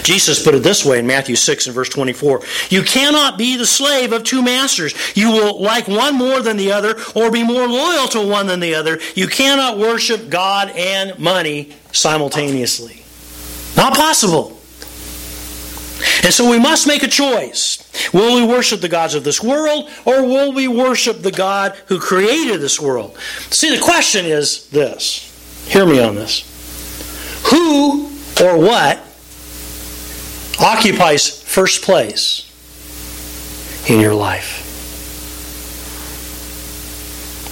Jesus 0.03 0.43
put 0.43 0.53
it 0.53 0.63
this 0.63 0.85
way 0.85 0.99
in 0.99 1.07
Matthew 1.07 1.35
6 1.35 1.65
and 1.65 1.75
verse 1.75 1.89
24 1.89 2.41
You 2.69 2.83
cannot 2.83 3.37
be 3.37 3.57
the 3.57 3.65
slave 3.65 4.13
of 4.13 4.23
two 4.23 4.43
masters. 4.43 4.93
You 5.15 5.31
will 5.31 5.61
like 5.61 5.87
one 5.87 6.15
more 6.15 6.41
than 6.41 6.57
the 6.57 6.71
other, 6.71 6.95
or 7.15 7.31
be 7.31 7.43
more 7.43 7.67
loyal 7.67 8.07
to 8.09 8.25
one 8.25 8.47
than 8.47 8.59
the 8.59 8.75
other. 8.75 8.99
You 9.15 9.27
cannot 9.27 9.79
worship 9.79 10.29
God 10.29 10.69
and 10.75 11.17
money 11.17 11.71
simultaneously. 11.91 13.03
Not 13.75 13.95
possible. 13.95 14.60
And 16.23 16.33
so 16.33 16.49
we 16.49 16.59
must 16.59 16.87
make 16.87 17.03
a 17.03 17.07
choice. 17.07 17.77
Will 18.13 18.35
we 18.35 18.45
worship 18.45 18.81
the 18.81 18.89
gods 18.89 19.15
of 19.15 19.23
this 19.23 19.41
world 19.41 19.89
or 20.05 20.23
will 20.23 20.53
we 20.53 20.67
worship 20.67 21.21
the 21.21 21.31
God 21.31 21.75
who 21.87 21.99
created 21.99 22.61
this 22.61 22.79
world? 22.79 23.17
See, 23.49 23.75
the 23.75 23.81
question 23.81 24.25
is 24.25 24.69
this. 24.69 25.27
Hear 25.67 25.85
me 25.85 25.99
on 25.99 26.15
this. 26.15 26.47
Who 27.49 28.05
or 28.41 28.57
what 28.57 28.97
occupies 30.59 31.41
first 31.41 31.81
place 31.81 32.47
in 33.89 33.99
your 33.99 34.13
life? 34.13 34.67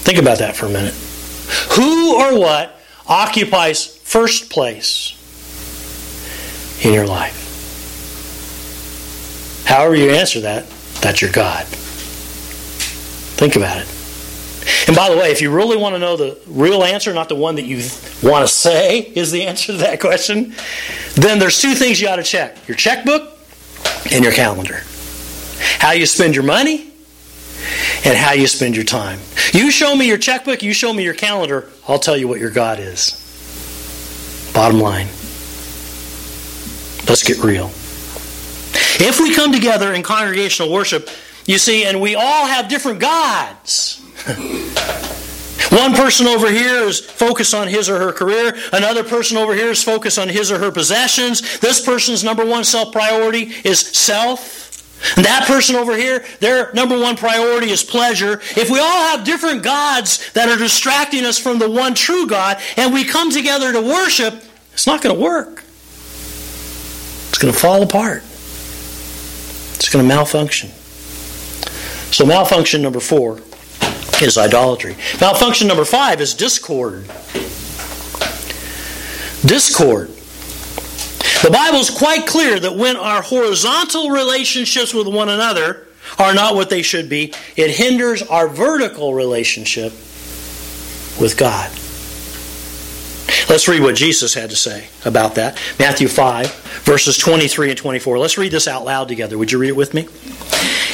Think 0.04 0.20
about 0.20 0.40
that 0.40 0.56
for 0.56 0.68
a 0.68 0.70
minute. 0.70 0.94
Who 1.76 2.16
or 2.16 2.40
what 2.40 2.80
occupies 3.08 3.98
first 3.98 4.52
place 4.52 5.16
in 6.84 6.94
your 6.94 7.08
life? 7.08 7.39
However, 9.70 9.96
you 9.96 10.10
answer 10.10 10.40
that, 10.42 10.68
that's 11.00 11.22
your 11.22 11.32
God. 11.32 11.68
Think 13.38 13.56
about 13.56 13.78
it. 13.78 13.88
And 14.88 14.96
by 14.96 15.12
the 15.12 15.16
way, 15.16 15.32
if 15.32 15.44
you 15.44 15.52
really 15.52 15.78
want 15.78 15.94
to 15.94 16.00
know 16.00 16.18
the 16.18 16.40
real 16.48 16.84
answer, 16.84 17.14
not 17.14 17.30
the 17.30 17.36
one 17.36 17.54
that 17.54 17.66
you 17.66 17.78
want 18.24 18.48
to 18.48 18.52
say 18.52 19.00
is 19.00 19.32
the 19.32 19.44
answer 19.44 19.74
to 19.74 19.78
that 19.78 20.00
question, 20.00 20.56
then 21.14 21.38
there's 21.38 21.62
two 21.62 21.76
things 21.76 22.02
you 22.02 22.08
ought 22.08 22.16
to 22.16 22.24
check 22.24 22.68
your 22.68 22.76
checkbook 22.76 23.38
and 24.12 24.24
your 24.24 24.34
calendar. 24.34 24.82
How 25.78 25.92
you 25.92 26.08
spend 26.08 26.34
your 26.34 26.46
money 26.46 26.92
and 28.06 28.18
how 28.18 28.34
you 28.34 28.48
spend 28.48 28.76
your 28.76 28.86
time. 28.86 29.20
You 29.54 29.70
show 29.70 29.96
me 29.96 30.08
your 30.08 30.18
checkbook, 30.18 30.64
you 30.64 30.74
show 30.74 30.92
me 30.94 31.04
your 31.04 31.14
calendar, 31.14 31.70
I'll 31.88 32.00
tell 32.00 32.18
you 32.18 32.28
what 32.28 32.40
your 32.40 32.50
God 32.50 32.80
is. 32.80 33.12
Bottom 34.52 34.80
line. 34.80 35.06
Let's 37.08 37.22
get 37.22 37.38
real. 37.44 37.70
If 39.00 39.20
we 39.20 39.34
come 39.34 39.52
together 39.54 39.94
in 39.94 40.04
congregational 40.04 40.72
worship, 40.72 41.10
you 41.46 41.58
see, 41.58 41.86
and 41.86 42.02
we 42.02 42.16
all 42.16 42.46
have 42.46 42.68
different 42.68 43.00
gods. 43.00 44.02
One 45.72 45.94
person 45.94 46.26
over 46.26 46.50
here 46.50 46.84
is 46.84 47.00
focused 47.00 47.54
on 47.54 47.68
his 47.68 47.90
or 47.90 48.00
her 48.00 48.12
career. 48.12 48.58
Another 48.74 49.04
person 49.04 49.38
over 49.38 49.54
here 49.54 49.70
is 49.70 49.84
focused 49.84 50.18
on 50.18 50.28
his 50.28 50.52
or 50.52 50.58
her 50.58 50.72
possessions. 50.72 51.60
This 51.60 51.86
person's 51.86 52.24
number 52.24 52.46
one 52.46 52.64
self 52.64 52.92
priority 52.92 53.54
is 53.64 53.80
self. 53.80 54.68
And 55.16 55.26
that 55.26 55.46
person 55.48 55.76
over 55.76 55.96
here, 55.96 56.26
their 56.40 56.74
number 56.74 57.00
one 57.00 57.16
priority 57.16 57.70
is 57.70 57.84
pleasure. 57.84 58.42
If 58.58 58.70
we 58.70 58.80
all 58.80 59.04
have 59.12 59.24
different 59.24 59.64
gods 59.64 60.30
that 60.34 60.50
are 60.50 60.58
distracting 60.58 61.24
us 61.24 61.38
from 61.38 61.58
the 61.58 61.70
one 61.70 61.94
true 61.94 62.28
God, 62.28 62.58
and 62.76 62.94
we 62.94 63.06
come 63.06 63.32
together 63.32 63.72
to 63.72 63.82
worship, 63.82 64.44
it's 64.74 64.88
not 64.88 65.02
going 65.02 65.16
to 65.16 65.22
work. 65.22 65.64
It's 67.30 67.38
going 67.38 67.54
to 67.54 67.60
fall 67.60 67.82
apart. 67.84 68.24
It's 69.80 69.88
going 69.88 70.04
to 70.04 70.16
malfunction. 70.16 70.70
So, 72.12 72.26
malfunction 72.26 72.82
number 72.82 73.00
four 73.00 73.40
is 74.22 74.38
idolatry. 74.38 74.98
Malfunction 75.22 75.70
number 75.70 75.86
five 75.86 76.20
is 76.20 76.34
discord. 76.34 77.06
Discord. 79.48 80.10
The 81.44 81.50
Bible 81.50 81.80
is 81.80 81.90
quite 81.90 82.28
clear 82.28 82.60
that 82.60 82.76
when 82.76 82.98
our 82.98 83.22
horizontal 83.22 84.10
relationships 84.10 84.94
with 84.94 85.08
one 85.08 85.30
another 85.30 85.88
are 86.18 86.34
not 86.34 86.56
what 86.56 86.70
they 86.70 86.82
should 86.82 87.08
be, 87.08 87.34
it 87.56 87.72
hinders 87.72 88.22
our 88.24 88.50
vertical 88.50 89.14
relationship 89.14 89.94
with 91.22 91.36
God. 91.38 91.72
Let's 93.50 93.68
read 93.68 93.82
what 93.82 93.96
Jesus 93.96 94.34
had 94.34 94.50
to 94.50 94.56
say 94.56 94.88
about 95.06 95.36
that. 95.36 95.60
Matthew 95.80 96.08
5, 96.08 96.52
verses 96.84 97.18
23 97.18 97.70
and 97.70 97.78
24. 97.78 98.20
Let's 98.20 98.38
read 98.38 98.52
this 98.52 98.68
out 98.68 98.86
loud 98.86 99.08
together. 99.08 99.38
Would 99.38 99.52
you 99.52 99.60
read 99.60 99.70
it 99.70 99.76
with 99.76 99.94
me? 99.94 100.08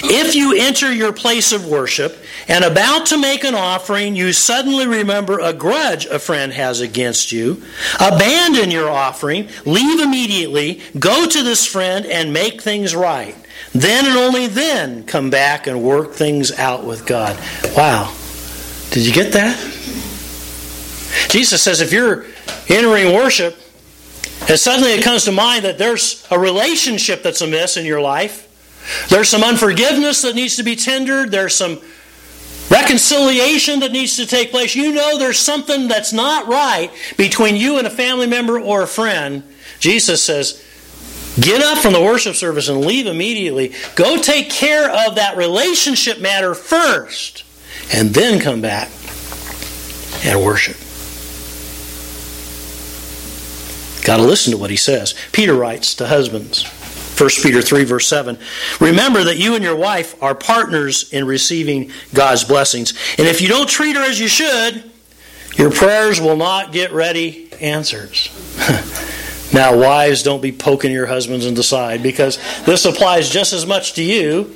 If 0.08 0.36
you 0.36 0.54
enter 0.54 0.92
your 0.94 1.14
place 1.14 1.52
of 1.52 1.68
worship 1.68 2.18
and 2.48 2.64
about 2.64 3.08
to 3.08 3.18
make 3.18 3.44
an 3.44 3.56
offering, 3.56 4.16
you 4.16 4.34
suddenly 4.34 4.86
remember 4.86 5.40
a 5.40 5.54
grudge 5.54 6.06
a 6.06 6.20
friend 6.20 6.54
has 6.54 6.80
against 6.80 7.32
you, 7.32 7.64
abandon 8.00 8.70
your 8.70 8.90
offering, 8.90 9.50
leave 9.66 10.00
immediately, 10.00 10.82
go 11.00 11.26
to 11.26 11.44
this 11.44 11.66
friend 11.66 12.06
and 12.06 12.34
make 12.34 12.62
things 12.62 12.96
right. 12.96 13.36
Then 13.74 14.06
and 14.06 14.18
only 14.18 14.48
then 14.48 15.06
come 15.06 15.30
back 15.30 15.68
and 15.68 15.82
work 15.82 16.14
things 16.14 16.52
out 16.52 16.86
with 16.86 17.06
God. 17.06 17.38
Wow. 17.76 18.16
Did 18.92 19.06
you 19.06 19.14
get 19.14 19.34
that? 19.34 19.75
Jesus 21.30 21.62
says 21.62 21.82
if 21.82 21.92
you're 21.92 22.26
entering 22.70 23.14
worship 23.14 23.58
and 24.48 24.60
suddenly 24.60 24.92
it 24.92 25.04
comes 25.04 25.26
to 25.26 25.32
mind 25.32 25.66
that 25.66 25.78
there's 25.78 26.26
a 26.32 26.38
relationship 26.38 27.24
that's 27.24 27.42
amiss 27.42 27.78
in 27.78 27.86
your 27.86 28.02
life, 28.02 28.46
there's 29.10 29.30
some 29.30 29.44
unforgiveness 29.44 30.22
that 30.22 30.36
needs 30.36 30.56
to 30.58 30.64
be 30.64 30.76
tendered. 30.76 31.32
There's 31.32 31.56
some 31.56 31.80
reconciliation 32.70 33.80
that 33.80 33.92
needs 33.92 34.18
to 34.18 34.26
take 34.26 34.52
place. 34.52 34.76
You 34.76 34.94
know 34.94 35.18
there's 35.18 35.40
something 35.40 35.88
that's 35.88 36.14
not 36.14 36.48
right 36.48 36.92
between 37.18 37.56
you 37.56 37.78
and 37.78 37.88
a 37.88 37.90
family 37.90 38.28
member 38.28 38.60
or 38.60 38.84
a 38.84 38.88
friend. 38.88 39.44
Jesus 39.80 40.24
says, 40.24 40.64
Get 41.40 41.62
up 41.62 41.80
from 41.80 41.92
the 41.92 42.02
worship 42.02 42.36
service 42.36 42.70
and 42.70 42.86
leave 42.86 43.08
immediately. 43.08 43.74
Go 43.96 44.22
take 44.22 44.50
care 44.50 44.90
of 44.90 45.16
that 45.16 45.36
relationship 45.36 46.22
matter 46.22 46.56
first, 46.56 47.44
and 47.94 48.14
then 48.14 48.40
come 48.40 48.62
back 48.62 48.90
and 50.24 50.42
worship. 50.42 50.78
Got 54.06 54.18
to 54.18 54.24
listen 54.24 54.52
to 54.52 54.58
what 54.58 54.70
he 54.70 54.78
says. 54.78 55.16
Peter 55.32 55.54
writes 55.54 55.96
to 55.96 56.08
husbands 56.08 56.64
1 57.20 57.30
Peter 57.42 57.62
3, 57.62 57.86
verse 57.86 58.08
7. 58.08 58.38
Remember 58.82 59.24
that 59.24 59.38
you 59.38 59.56
and 59.56 59.64
your 59.64 59.76
wife 59.76 60.22
are 60.22 60.36
partners 60.36 61.12
in 61.14 61.26
receiving 61.26 61.92
God's 62.14 62.44
blessings. 62.44 62.94
And 63.18 63.28
if 63.28 63.42
you 63.42 63.48
don't 63.48 63.70
treat 63.70 63.96
her 63.96 64.02
as 64.02 64.20
you 64.20 64.28
should, 64.28 64.92
your 65.56 65.72
prayers 65.72 66.20
will 66.20 66.36
not 66.36 66.74
get 66.74 66.92
ready 66.92 67.52
answers. 67.62 68.30
now, 69.54 69.78
wives, 69.78 70.24
don't 70.24 70.42
be 70.42 70.52
poking 70.52 70.92
your 70.92 71.06
husbands 71.06 71.46
in 71.46 71.54
the 71.54 71.64
side 71.64 72.04
because 72.04 72.38
this 72.66 72.84
applies 72.84 73.30
just 73.30 73.54
as 73.54 73.66
much 73.66 73.94
to 73.94 74.04
you 74.04 74.54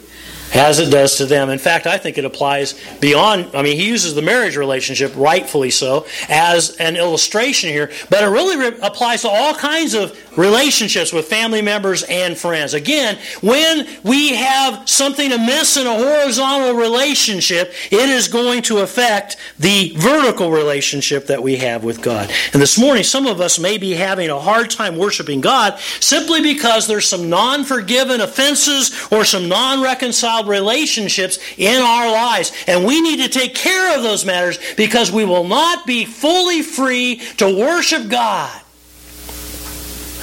as 0.53 0.79
it 0.79 0.89
does 0.89 1.17
to 1.17 1.25
them. 1.25 1.49
In 1.49 1.59
fact, 1.59 1.87
I 1.87 1.97
think 1.97 2.17
it 2.17 2.25
applies 2.25 2.79
beyond, 2.99 3.49
I 3.53 3.61
mean, 3.61 3.77
he 3.77 3.87
uses 3.87 4.15
the 4.15 4.21
marriage 4.21 4.57
relationship, 4.57 5.13
rightfully 5.15 5.69
so, 5.69 6.05
as 6.27 6.75
an 6.77 6.95
illustration 6.95 7.69
here, 7.69 7.91
but 8.09 8.23
it 8.23 8.27
really 8.27 8.57
re- 8.57 8.79
applies 8.81 9.21
to 9.21 9.29
all 9.29 9.53
kinds 9.53 9.93
of 9.93 10.17
relationships 10.37 11.11
with 11.11 11.27
family 11.27 11.61
members 11.61 12.03
and 12.03 12.37
friends. 12.37 12.73
Again, 12.73 13.17
when 13.41 13.87
we 14.03 14.35
have 14.35 14.87
something 14.87 15.31
amiss 15.31 15.77
in 15.77 15.85
a 15.85 15.93
horizontal 15.93 16.73
relationship, 16.73 17.73
it 17.91 18.09
is 18.09 18.27
going 18.27 18.61
to 18.63 18.79
affect 18.79 19.37
the 19.59 19.93
vertical 19.97 20.51
relationship 20.51 21.27
that 21.27 21.43
we 21.43 21.57
have 21.57 21.83
with 21.83 22.01
God. 22.01 22.31
And 22.53 22.61
this 22.61 22.77
morning, 22.77 23.03
some 23.03 23.25
of 23.25 23.41
us 23.41 23.59
may 23.59 23.77
be 23.77 23.91
having 23.91 24.29
a 24.29 24.39
hard 24.39 24.69
time 24.69 24.97
worshiping 24.97 25.41
God 25.41 25.77
simply 25.99 26.41
because 26.41 26.87
there's 26.87 27.07
some 27.07 27.29
non 27.29 27.63
forgiven 27.63 28.21
offenses 28.21 29.07
or 29.11 29.25
some 29.25 29.49
non 29.49 29.81
reconciled 29.81 30.38
relationships 30.47 31.39
in 31.57 31.81
our 31.81 32.11
lives. 32.11 32.51
And 32.67 32.85
we 32.85 33.01
need 33.01 33.17
to 33.21 33.29
take 33.29 33.55
care 33.55 33.95
of 33.95 34.03
those 34.03 34.25
matters 34.25 34.59
because 34.75 35.11
we 35.11 35.25
will 35.25 35.45
not 35.45 35.85
be 35.85 36.05
fully 36.05 36.61
free 36.61 37.17
to 37.37 37.45
worship 37.47 38.09
God 38.09 38.61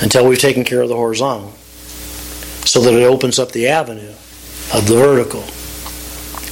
until 0.00 0.26
we've 0.28 0.38
taken 0.38 0.64
care 0.64 0.82
of 0.82 0.88
the 0.88 0.96
horizontal 0.96 1.52
so 2.64 2.80
that 2.80 2.94
it 2.94 3.04
opens 3.04 3.38
up 3.38 3.52
the 3.52 3.68
avenue 3.68 4.14
of 4.74 4.86
the 4.88 4.96
vertical 4.96 5.44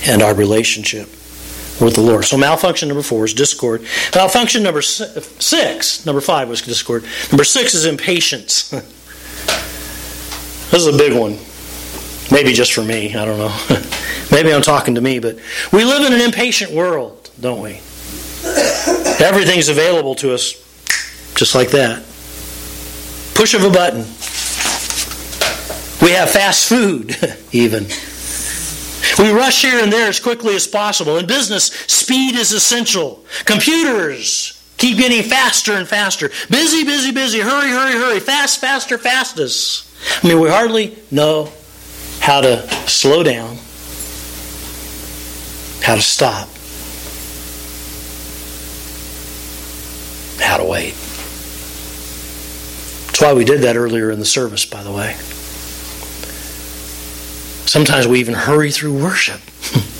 and 0.07 0.22
our 0.22 0.35
relationship 0.35 1.09
with 1.81 1.94
the 1.94 2.00
Lord. 2.00 2.24
So 2.24 2.37
malfunction 2.37 2.88
number 2.88 3.03
four 3.03 3.24
is 3.24 3.35
discord. 3.35 3.85
Malfunction 4.14 4.62
number 4.62 4.83
six, 4.83 6.07
number 6.07 6.20
five 6.20 6.48
was 6.48 6.62
discord. 6.62 7.05
Number 7.33 7.44
six 7.44 7.74
is 7.74 7.85
impatience. 7.85 8.70
this 8.70 8.87
is 10.72 10.87
a 10.87 10.96
big 10.96 11.18
one. 11.18 11.38
Maybe 12.30 12.52
just 12.52 12.72
for 12.72 12.82
me, 12.82 13.14
I 13.14 13.24
don't 13.24 13.38
know. 13.38 13.56
Maybe 14.30 14.52
I'm 14.52 14.62
talking 14.62 14.94
to 14.94 15.00
me, 15.00 15.18
but 15.18 15.37
we 15.72 15.84
live 15.84 16.06
in 16.06 16.12
an 16.12 16.20
impatient 16.20 16.72
world, 16.72 17.30
don't 17.40 17.60
we? 17.60 17.80
Everything's 19.20 19.68
available 19.68 20.14
to 20.16 20.34
us 20.34 20.52
just 21.34 21.54
like 21.54 21.70
that. 21.70 22.02
Push 23.34 23.54
of 23.54 23.64
a 23.64 23.70
button. 23.70 24.04
We 26.02 26.12
have 26.12 26.30
fast 26.30 26.68
food, 26.68 27.16
even. 27.52 27.87
We 29.18 29.30
rush 29.30 29.62
here 29.62 29.82
and 29.82 29.92
there 29.92 30.08
as 30.08 30.20
quickly 30.20 30.54
as 30.54 30.66
possible. 30.66 31.18
In 31.18 31.26
business, 31.26 31.66
speed 31.66 32.34
is 32.37 32.52
essential. 32.52 33.24
Computers 33.44 34.60
keep 34.76 34.98
getting 34.98 35.22
faster 35.22 35.72
and 35.72 35.87
faster. 35.87 36.30
Busy, 36.50 36.84
busy, 36.84 37.12
busy. 37.12 37.40
Hurry, 37.40 37.70
hurry, 37.70 37.92
hurry. 37.92 38.20
Fast, 38.20 38.60
faster, 38.60 38.98
fastest. 38.98 39.88
I 40.22 40.28
mean, 40.28 40.40
we 40.40 40.48
hardly 40.48 40.98
know 41.10 41.52
how 42.24 42.40
to 42.40 42.66
slow 42.88 43.22
down, 43.22 43.54
how 45.82 45.94
to 45.94 46.00
stop, 46.00 46.48
how 50.40 50.56
to 50.56 50.64
wait. 50.64 50.94
That's 53.08 53.20
why 53.20 53.34
we 53.34 53.44
did 53.44 53.60
that 53.60 53.76
earlier 53.76 54.10
in 54.10 54.20
the 54.20 54.24
service, 54.24 54.64
by 54.64 54.82
the 54.82 54.90
way. 54.90 55.12
Sometimes 57.66 58.08
we 58.08 58.20
even 58.20 58.32
hurry 58.32 58.70
through 58.70 59.02
worship. 59.02 59.42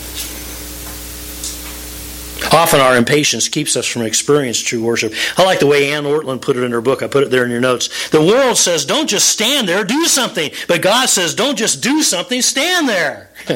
Often 2.55 2.81
our 2.81 2.97
impatience 2.97 3.49
keeps 3.49 3.77
us 3.77 3.85
from 3.85 4.03
experiencing 4.03 4.65
true 4.65 4.85
worship. 4.85 5.13
I 5.37 5.45
like 5.45 5.59
the 5.59 5.67
way 5.67 5.93
Anne 5.93 6.05
Ortlund 6.05 6.41
put 6.41 6.57
it 6.57 6.63
in 6.63 6.71
her 6.71 6.81
book. 6.81 7.03
I 7.03 7.09
put 7.09 7.25
it 7.25 7.31
there 7.33 7.45
in 7.45 7.51
your 7.51 7.61
notes. 7.61 8.11
The 8.11 8.23
world 8.23 8.57
says, 8.57 8.85
don't 8.85 9.09
just 9.09 9.29
stand 9.29 9.69
there, 9.69 9.83
do 9.83 10.05
something. 10.05 10.53
But 10.69 10.81
God 10.81 11.09
says, 11.09 11.35
don't 11.35 11.59
just 11.59 11.83
do 11.83 12.01
something, 12.05 12.41
stand 12.43 12.89
there. 12.89 13.29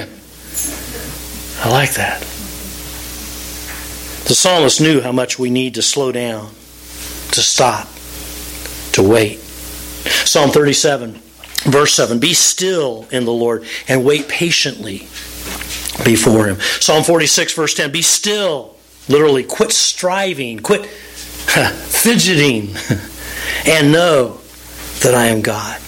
I 1.62 1.70
like 1.70 1.94
that. 1.94 2.20
The 4.26 4.34
psalmist 4.34 4.80
knew 4.80 5.00
how 5.00 5.12
much 5.12 5.38
we 5.38 5.48
need 5.48 5.76
to 5.76 5.82
slow 5.82 6.10
down, 6.10 6.48
to 6.48 7.40
stop, 7.40 7.86
to 8.94 9.08
wait. 9.08 9.38
Psalm 9.38 10.50
37, 10.50 11.12
verse 11.70 11.94
7 11.94 12.18
Be 12.18 12.34
still 12.34 13.06
in 13.12 13.24
the 13.26 13.32
Lord 13.32 13.64
and 13.86 14.04
wait 14.04 14.28
patiently 14.28 15.06
before 16.04 16.48
him. 16.48 16.58
Psalm 16.80 17.04
46, 17.04 17.54
verse 17.54 17.74
10 17.74 17.92
Be 17.92 18.02
still 18.02 18.74
Literally, 19.08 19.42
quit 19.44 19.72
striving, 19.72 20.60
quit 20.60 20.86
fidgeting, 20.86 22.74
and 23.66 23.92
know 23.92 24.40
that 25.02 25.14
I 25.14 25.26
am 25.26 25.40
God. 25.40 25.80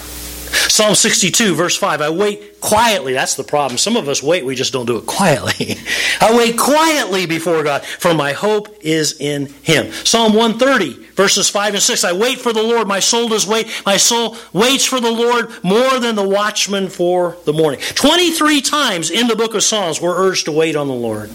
Psalm 0.71 0.95
62, 0.95 1.53
verse 1.55 1.77
5 1.77 2.01
I 2.01 2.09
wait 2.09 2.61
quietly. 2.61 3.13
That's 3.13 3.35
the 3.35 3.43
problem. 3.43 3.77
Some 3.77 3.97
of 3.97 4.07
us 4.07 4.23
wait, 4.23 4.45
we 4.45 4.55
just 4.55 4.71
don't 4.71 4.85
do 4.85 4.97
it 4.97 5.05
quietly. 5.05 5.75
I 6.21 6.35
wait 6.35 6.57
quietly 6.57 7.25
before 7.25 7.63
God, 7.63 7.83
for 7.83 8.13
my 8.13 8.31
hope 8.33 8.67
is 8.81 9.19
in 9.19 9.47
Him. 9.63 9.91
Psalm 9.91 10.33
130, 10.33 10.93
verses 11.13 11.49
5 11.49 11.73
and 11.73 11.83
6 11.83 12.03
I 12.03 12.13
wait 12.13 12.39
for 12.39 12.53
the 12.53 12.63
Lord. 12.63 12.87
My 12.87 12.99
soul 12.99 13.29
does 13.29 13.45
wait. 13.45 13.67
My 13.85 13.97
soul 13.97 14.37
waits 14.53 14.85
for 14.85 14.99
the 14.99 15.11
Lord 15.11 15.51
more 15.63 15.99
than 15.99 16.15
the 16.15 16.27
watchman 16.27 16.87
for 16.87 17.37
the 17.45 17.53
morning. 17.53 17.79
23 17.81 18.61
times 18.61 19.11
in 19.11 19.27
the 19.27 19.35
book 19.35 19.53
of 19.53 19.63
Psalms, 19.63 20.01
we're 20.01 20.17
urged 20.17 20.45
to 20.45 20.51
wait 20.51 20.75
on 20.75 20.87
the 20.87 20.93
Lord. 20.93 21.31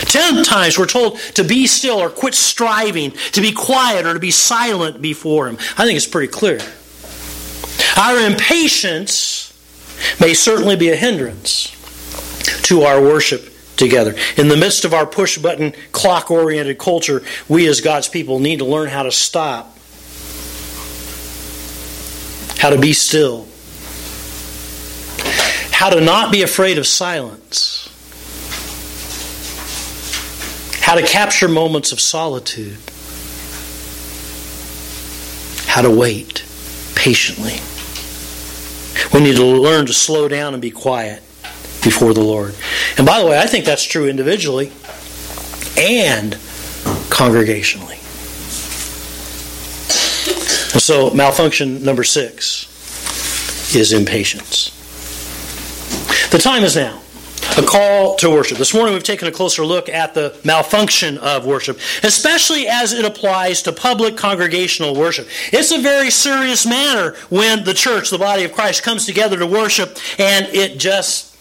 Ten 0.00 0.44
times 0.44 0.78
we're 0.78 0.86
told 0.86 1.18
to 1.34 1.44
be 1.44 1.66
still 1.66 1.98
or 1.98 2.10
quit 2.10 2.34
striving, 2.34 3.12
to 3.32 3.40
be 3.40 3.52
quiet 3.52 4.06
or 4.06 4.14
to 4.14 4.20
be 4.20 4.30
silent 4.30 5.00
before 5.00 5.48
Him. 5.48 5.56
I 5.76 5.84
think 5.84 5.96
it's 5.96 6.06
pretty 6.06 6.30
clear. 6.30 6.60
Our 7.96 8.26
impatience 8.26 9.52
may 10.20 10.34
certainly 10.34 10.76
be 10.76 10.90
a 10.90 10.96
hindrance 10.96 11.72
to 12.64 12.82
our 12.82 13.00
worship 13.00 13.52
together. 13.76 14.14
In 14.36 14.48
the 14.48 14.56
midst 14.56 14.84
of 14.84 14.92
our 14.92 15.06
push 15.06 15.38
button, 15.38 15.72
clock 15.92 16.30
oriented 16.30 16.78
culture, 16.78 17.22
we 17.48 17.66
as 17.66 17.80
God's 17.80 18.08
people 18.08 18.38
need 18.38 18.58
to 18.58 18.64
learn 18.64 18.88
how 18.88 19.02
to 19.02 19.12
stop, 19.12 19.78
how 22.58 22.70
to 22.70 22.78
be 22.78 22.92
still, 22.92 23.46
how 25.72 25.90
to 25.90 26.00
not 26.00 26.32
be 26.32 26.42
afraid 26.42 26.78
of 26.78 26.86
silence 26.86 27.85
how 30.86 30.94
to 30.94 31.02
capture 31.02 31.48
moments 31.48 31.90
of 31.90 32.00
solitude, 32.00 32.78
how 35.66 35.82
to 35.82 35.90
wait 35.90 36.44
patiently. 36.94 37.58
We 39.12 39.20
need 39.20 39.34
to 39.34 39.44
learn 39.44 39.86
to 39.86 39.92
slow 39.92 40.28
down 40.28 40.52
and 40.52 40.62
be 40.62 40.70
quiet 40.70 41.24
before 41.82 42.14
the 42.14 42.22
Lord. 42.22 42.54
And 42.98 43.04
by 43.04 43.18
the 43.18 43.26
way, 43.26 43.36
I 43.36 43.48
think 43.48 43.64
that's 43.64 43.82
true 43.82 44.08
individually 44.08 44.68
and 45.76 46.34
congregationally. 47.10 47.98
And 50.72 50.80
so, 50.80 51.10
malfunction 51.10 51.82
number 51.82 52.04
six 52.04 53.74
is 53.74 53.92
impatience. 53.92 54.70
The 56.30 56.38
time 56.38 56.62
is 56.62 56.76
now 56.76 57.02
a 57.56 57.62
call 57.62 58.16
to 58.16 58.28
worship. 58.28 58.58
This 58.58 58.74
morning 58.74 58.92
we've 58.92 59.02
taken 59.02 59.28
a 59.28 59.32
closer 59.32 59.64
look 59.64 59.88
at 59.88 60.12
the 60.12 60.38
malfunction 60.44 61.16
of 61.18 61.46
worship, 61.46 61.78
especially 62.02 62.68
as 62.68 62.92
it 62.92 63.04
applies 63.04 63.62
to 63.62 63.72
public 63.72 64.16
congregational 64.16 64.94
worship. 64.94 65.26
It's 65.52 65.72
a 65.72 65.80
very 65.80 66.10
serious 66.10 66.66
matter 66.66 67.16
when 67.30 67.64
the 67.64 67.74
church, 67.74 68.10
the 68.10 68.18
body 68.18 68.44
of 68.44 68.52
Christ, 68.52 68.82
comes 68.82 69.06
together 69.06 69.38
to 69.38 69.46
worship 69.46 69.96
and 70.18 70.46
it 70.48 70.78
just 70.78 71.34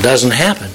doesn't 0.00 0.32
happen. 0.32 0.70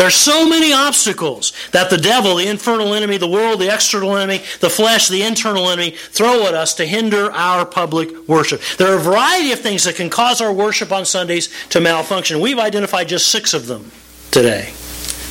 There 0.00 0.06
are 0.06 0.10
so 0.10 0.48
many 0.48 0.72
obstacles 0.72 1.52
that 1.72 1.90
the 1.90 1.98
devil, 1.98 2.36
the 2.36 2.48
infernal 2.48 2.94
enemy, 2.94 3.18
the 3.18 3.28
world, 3.28 3.60
the 3.60 3.70
external 3.70 4.16
enemy, 4.16 4.38
the 4.60 4.70
flesh, 4.70 5.08
the 5.08 5.22
internal 5.22 5.68
enemy 5.68 5.90
throw 5.90 6.46
at 6.46 6.54
us 6.54 6.72
to 6.76 6.86
hinder 6.86 7.30
our 7.32 7.66
public 7.66 8.26
worship. 8.26 8.62
There 8.78 8.90
are 8.90 8.96
a 8.96 8.98
variety 8.98 9.52
of 9.52 9.60
things 9.60 9.84
that 9.84 9.96
can 9.96 10.08
cause 10.08 10.40
our 10.40 10.54
worship 10.54 10.90
on 10.90 11.04
Sundays 11.04 11.50
to 11.68 11.80
malfunction. 11.80 12.40
We've 12.40 12.58
identified 12.58 13.08
just 13.08 13.30
six 13.30 13.52
of 13.52 13.66
them 13.66 13.92
today 14.30 14.72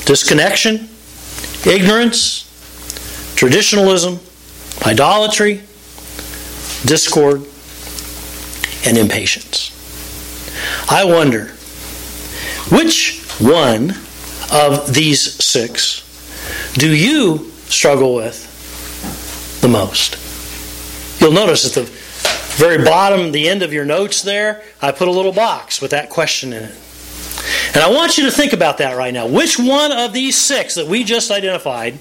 disconnection, 0.05 0.87
ignorance, 1.65 2.43
traditionalism, 3.35 4.19
idolatry, 4.85 5.61
discord, 6.85 7.41
and 8.85 8.99
impatience. 8.99 9.71
I 10.91 11.05
wonder 11.05 11.47
which 12.69 13.25
one 13.39 13.95
of 14.51 14.93
these 14.93 15.43
six 15.43 16.05
do 16.73 16.95
you 16.95 17.51
struggle 17.67 18.15
with 18.15 18.45
the 19.61 19.67
most? 19.67 20.17
You'll 21.19 21.31
notice 21.31 21.65
at 21.65 21.83
the 21.83 21.89
very 22.57 22.83
bottom, 22.83 23.31
the 23.31 23.47
end 23.49 23.63
of 23.63 23.73
your 23.73 23.85
notes 23.85 24.21
there, 24.21 24.63
I 24.81 24.91
put 24.91 25.07
a 25.07 25.11
little 25.11 25.31
box 25.31 25.81
with 25.81 25.91
that 25.91 26.09
question 26.09 26.53
in 26.53 26.63
it. 26.63 26.75
And 27.73 27.83
I 27.83 27.89
want 27.89 28.17
you 28.17 28.25
to 28.25 28.31
think 28.31 28.53
about 28.53 28.79
that 28.79 28.97
right 28.97 29.13
now. 29.13 29.27
Which 29.27 29.57
one 29.57 29.91
of 29.91 30.13
these 30.13 30.39
six 30.39 30.75
that 30.75 30.87
we 30.87 31.03
just 31.03 31.31
identified 31.31 31.99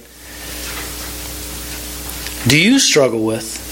do 2.48 2.58
you 2.58 2.78
struggle 2.78 3.24
with 3.24 3.66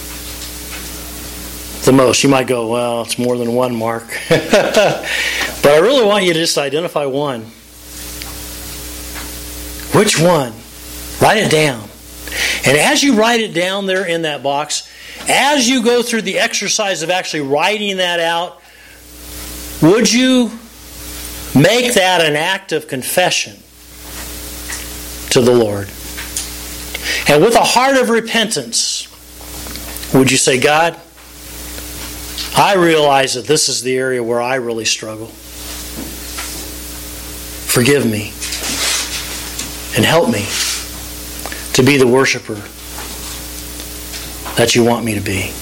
the 1.84 1.92
most? 1.92 2.22
You 2.22 2.28
might 2.28 2.46
go, 2.46 2.68
well, 2.68 3.02
it's 3.02 3.18
more 3.18 3.38
than 3.38 3.54
one, 3.54 3.74
Mark. 3.74 4.06
but 4.28 5.06
I 5.64 5.78
really 5.80 6.04
want 6.04 6.24
you 6.24 6.34
to 6.34 6.38
just 6.38 6.58
identify 6.58 7.06
one. 7.06 7.46
Which 9.96 10.20
one? 10.20 10.52
Write 11.22 11.38
it 11.38 11.50
down. 11.50 11.88
And 12.66 12.76
as 12.76 13.02
you 13.02 13.14
write 13.14 13.40
it 13.40 13.54
down 13.54 13.87
there 13.87 14.04
in 14.04 14.22
that 14.22 14.42
box, 14.42 14.87
as 15.26 15.66
you 15.66 15.82
go 15.82 16.02
through 16.02 16.20
the 16.20 16.38
exercise 16.38 17.00
of 17.00 17.09
actually 17.09 17.40
writing 17.40 17.96
that 17.96 18.20
out, 18.20 18.61
would 19.80 20.12
you 20.12 20.50
make 21.54 21.94
that 21.94 22.20
an 22.20 22.37
act 22.37 22.72
of 22.72 22.88
confession 22.88 23.54
to 25.30 25.40
the 25.40 25.54
Lord? 25.54 25.88
And 27.26 27.42
with 27.42 27.54
a 27.54 27.64
heart 27.64 27.96
of 27.96 28.11
repentance, 28.11 29.09
would 30.12 30.30
you 30.30 30.37
say, 30.37 30.61
God, 30.61 31.00
I 32.54 32.74
realize 32.74 33.32
that 33.32 33.46
this 33.46 33.70
is 33.70 33.80
the 33.80 33.96
area 33.96 34.22
where 34.22 34.42
I 34.42 34.56
really 34.56 34.85
struggle. 34.85 35.28
Forgive 37.68 38.04
me 38.04 38.35
and 39.96 40.04
help 40.04 40.28
me 40.28 40.46
to 41.72 41.82
be 41.82 41.96
the 41.96 42.06
worshiper 42.06 42.54
that 44.56 44.74
you 44.74 44.85
want 44.85 45.04
me 45.04 45.14
to 45.14 45.20
be. 45.20 45.52